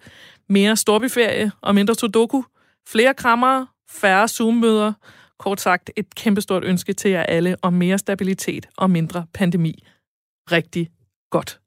[0.49, 2.43] mere storbyferie og mindre sudoku,
[2.89, 4.93] flere krammer, færre Zoom-møder,
[5.41, 9.85] Kort sagt, et kæmpestort ønske til jer alle om mere stabilitet og mindre pandemi.
[10.53, 10.91] Rigtig
[11.31, 11.61] godt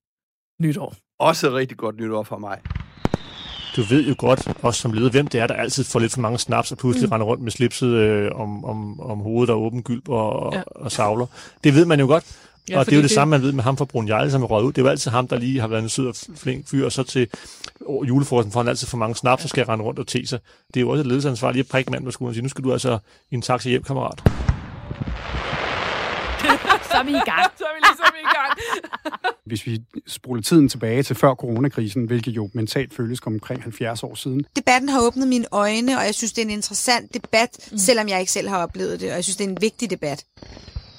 [0.61, 0.95] nytår.
[1.19, 2.59] Også rigtig godt nytår for mig.
[3.75, 6.21] Du ved jo godt, også som leder, hvem det er, der altid får lidt for
[6.21, 7.11] mange snaps og pludselig mm.
[7.11, 10.61] render rundt med slipset øh, om, om, om hovedet og åben gylp og, ja.
[10.65, 11.25] og savler.
[11.63, 12.37] Det ved man jo godt.
[12.69, 14.31] Ja, og det er jo det, det samme, man ved med ham fra Brun Jarl,
[14.31, 14.71] som er røget ud.
[14.71, 16.91] Det er jo altid ham, der lige har været en sød og flink fyr, og
[16.91, 17.27] så til
[18.07, 20.39] julefrosten får han altid for mange snaps, så skal jeg rende rundt og te sig.
[20.67, 22.49] Det er jo også et ledelsesansvar lige at prikke manden med skulderen og sige, nu
[22.49, 22.99] skal du altså
[23.31, 24.19] i en taxa hjem, kammerat.
[26.91, 27.51] så er vi i gang.
[27.59, 28.59] så er vi ligesom i gang.
[29.45, 34.03] Hvis vi spoler tiden tilbage til før coronakrisen, hvilket jo mentalt føles som omkring 70
[34.03, 34.45] år siden.
[34.55, 37.77] Debatten har åbnet mine øjne, og jeg synes, det er en interessant debat, mm.
[37.77, 40.25] selvom jeg ikke selv har oplevet det, og jeg synes, det er en vigtig debat.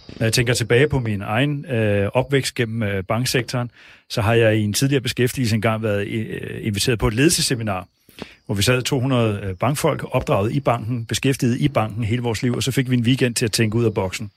[0.09, 3.71] Når jeg tænker tilbage på min egen øh, opvækst gennem øh, banksektoren,
[4.09, 7.87] så har jeg i en tidligere beskæftigelse engang været øh, inviteret på et ledelsesseminar,
[8.47, 12.55] hvor vi sad 200 øh, bankfolk opdraget i banken, beskæftiget i banken hele vores liv,
[12.55, 14.31] og så fik vi en weekend til at tænke ud af boksen.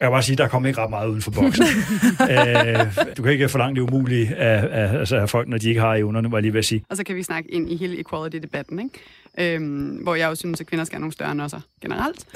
[0.00, 1.64] Jeg kan bare sige, der kom ikke ret meget uden for boksen.
[2.30, 5.80] øh, du kan ikke forlange det umulige af, af, altså af folk, når de ikke
[5.80, 6.84] har evnerne, var jeg lige ved at sige.
[6.90, 9.54] Og så kan vi snakke ind i hele equality-debatten, ikke?
[9.54, 12.26] Øhm, hvor jeg jo synes, at kvinder skal have nogle større nosser generelt.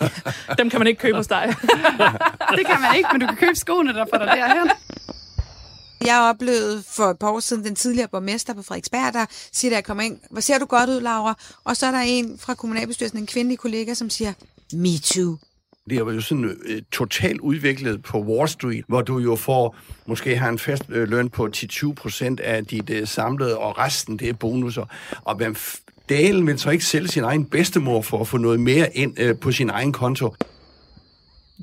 [0.58, 1.46] Dem kan man ikke købe hos dig.
[2.58, 4.70] det kan man ikke, men du kan købe skoene, der får dig derhen.
[6.06, 9.74] Jeg oplevede for et par år siden den tidligere borgmester på Frederiksberg, der siger, da
[9.74, 11.34] jeg kommer ind, hvor ser du godt ud, Laura?
[11.64, 14.32] Og så er der en fra kommunalbestyrelsen, en kvindelig kollega, som siger,
[14.72, 15.36] me too.
[15.90, 19.76] Det er jo sådan øh, totalt udviklet på Wall Street, hvor du jo får,
[20.06, 24.16] måske har en fast øh, løn på 10-20 procent af dit øh, samlede, og resten
[24.16, 24.84] det er bonusser.
[25.24, 25.56] Og hvem
[26.08, 29.38] dalen vil så ikke sælge sin egen bedstemor for at få noget mere ind øh,
[29.38, 30.34] på sin egen konto?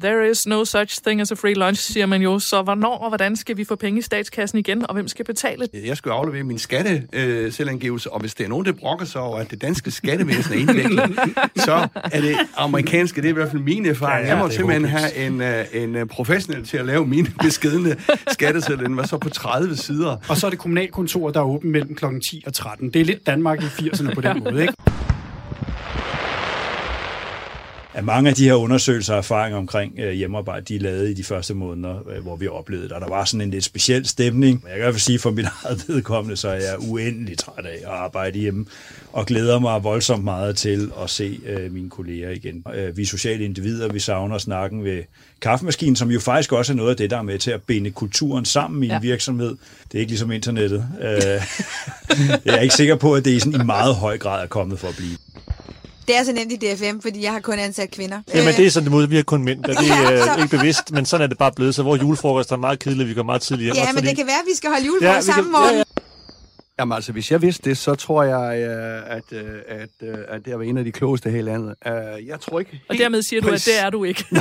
[0.02, 2.40] There is no such thing as a free lunch, siger man jo.
[2.40, 5.68] Så hvornår og hvordan skal vi få penge i statskassen igen, og hvem skal betale?
[5.74, 9.52] Jeg skal aflevere min skatteselvangivelse, og hvis det er nogen, der brokker sig over, at
[9.52, 11.20] det danske skattevæsen er indviklet,
[11.66, 14.26] så er det amerikanske, det er i hvert fald min erfaring.
[14.26, 15.42] Ja, ja, jeg må simpelthen have en,
[15.82, 17.96] en, en professionel til at lave mine beskedende
[18.32, 18.84] skattesedler.
[18.84, 20.18] Den var så på 30 sider.
[20.30, 22.06] Og så er det kommunalkontor, der er åbent mellem kl.
[22.22, 22.90] 10 og 13.
[22.90, 24.74] Det er lidt Danmark i 80'erne på den måde, ikke?
[27.96, 31.14] At mange af de her undersøgelser og erfaringer omkring øh, hjemmearbejde, de er lavet i
[31.14, 32.92] de første måneder, øh, hvor vi oplevede det.
[32.92, 34.60] Og der var sådan en lidt speciel stemning.
[34.64, 37.38] Men jeg kan i hvert fald sige, for mit eget vedkommende, så er jeg uendelig
[37.38, 38.66] træt af at arbejde hjemme,
[39.14, 42.66] og glæder mig voldsomt meget til at se øh, mine kolleger igen.
[42.76, 45.04] Øh, vi er sociale individer, vi savner snakken ved
[45.42, 47.92] kaffemaskinen, som jo faktisk også er noget af det, der er med til at binde
[47.92, 49.00] kulturen sammen i en ja.
[49.00, 49.56] virksomhed.
[49.92, 50.88] Det er ikke ligesom internettet.
[51.02, 51.10] Øh,
[52.46, 54.80] jeg er ikke sikker på, at det er sådan i meget høj grad er kommet
[54.80, 55.18] for at blive.
[56.08, 58.22] Det er så nemt i DFM, fordi jeg har kun ansat kvinder.
[58.34, 58.58] Jamen, øh.
[58.58, 60.92] det er sådan, det mod, vi har kun mænd, og det er ja, ikke bevidst,
[60.92, 61.76] men sådan er det bare blevet.
[61.76, 63.76] Så vores julefrokost er meget kedeligt, vi går meget tidligt hjem.
[63.76, 64.08] Ja, men fordi...
[64.08, 65.44] det kan være, at vi skal holde julefrokost ja, kan...
[65.44, 65.84] sammen, Ja, ja.
[66.80, 70.46] Jamen altså, hvis jeg vidste det, så tror jeg, øh, at, øh, at, at, at
[70.46, 71.76] det var en af de klogeste her i landet.
[72.28, 72.82] Jeg tror ikke...
[72.90, 74.26] Og dermed siger du, at det er du ikke.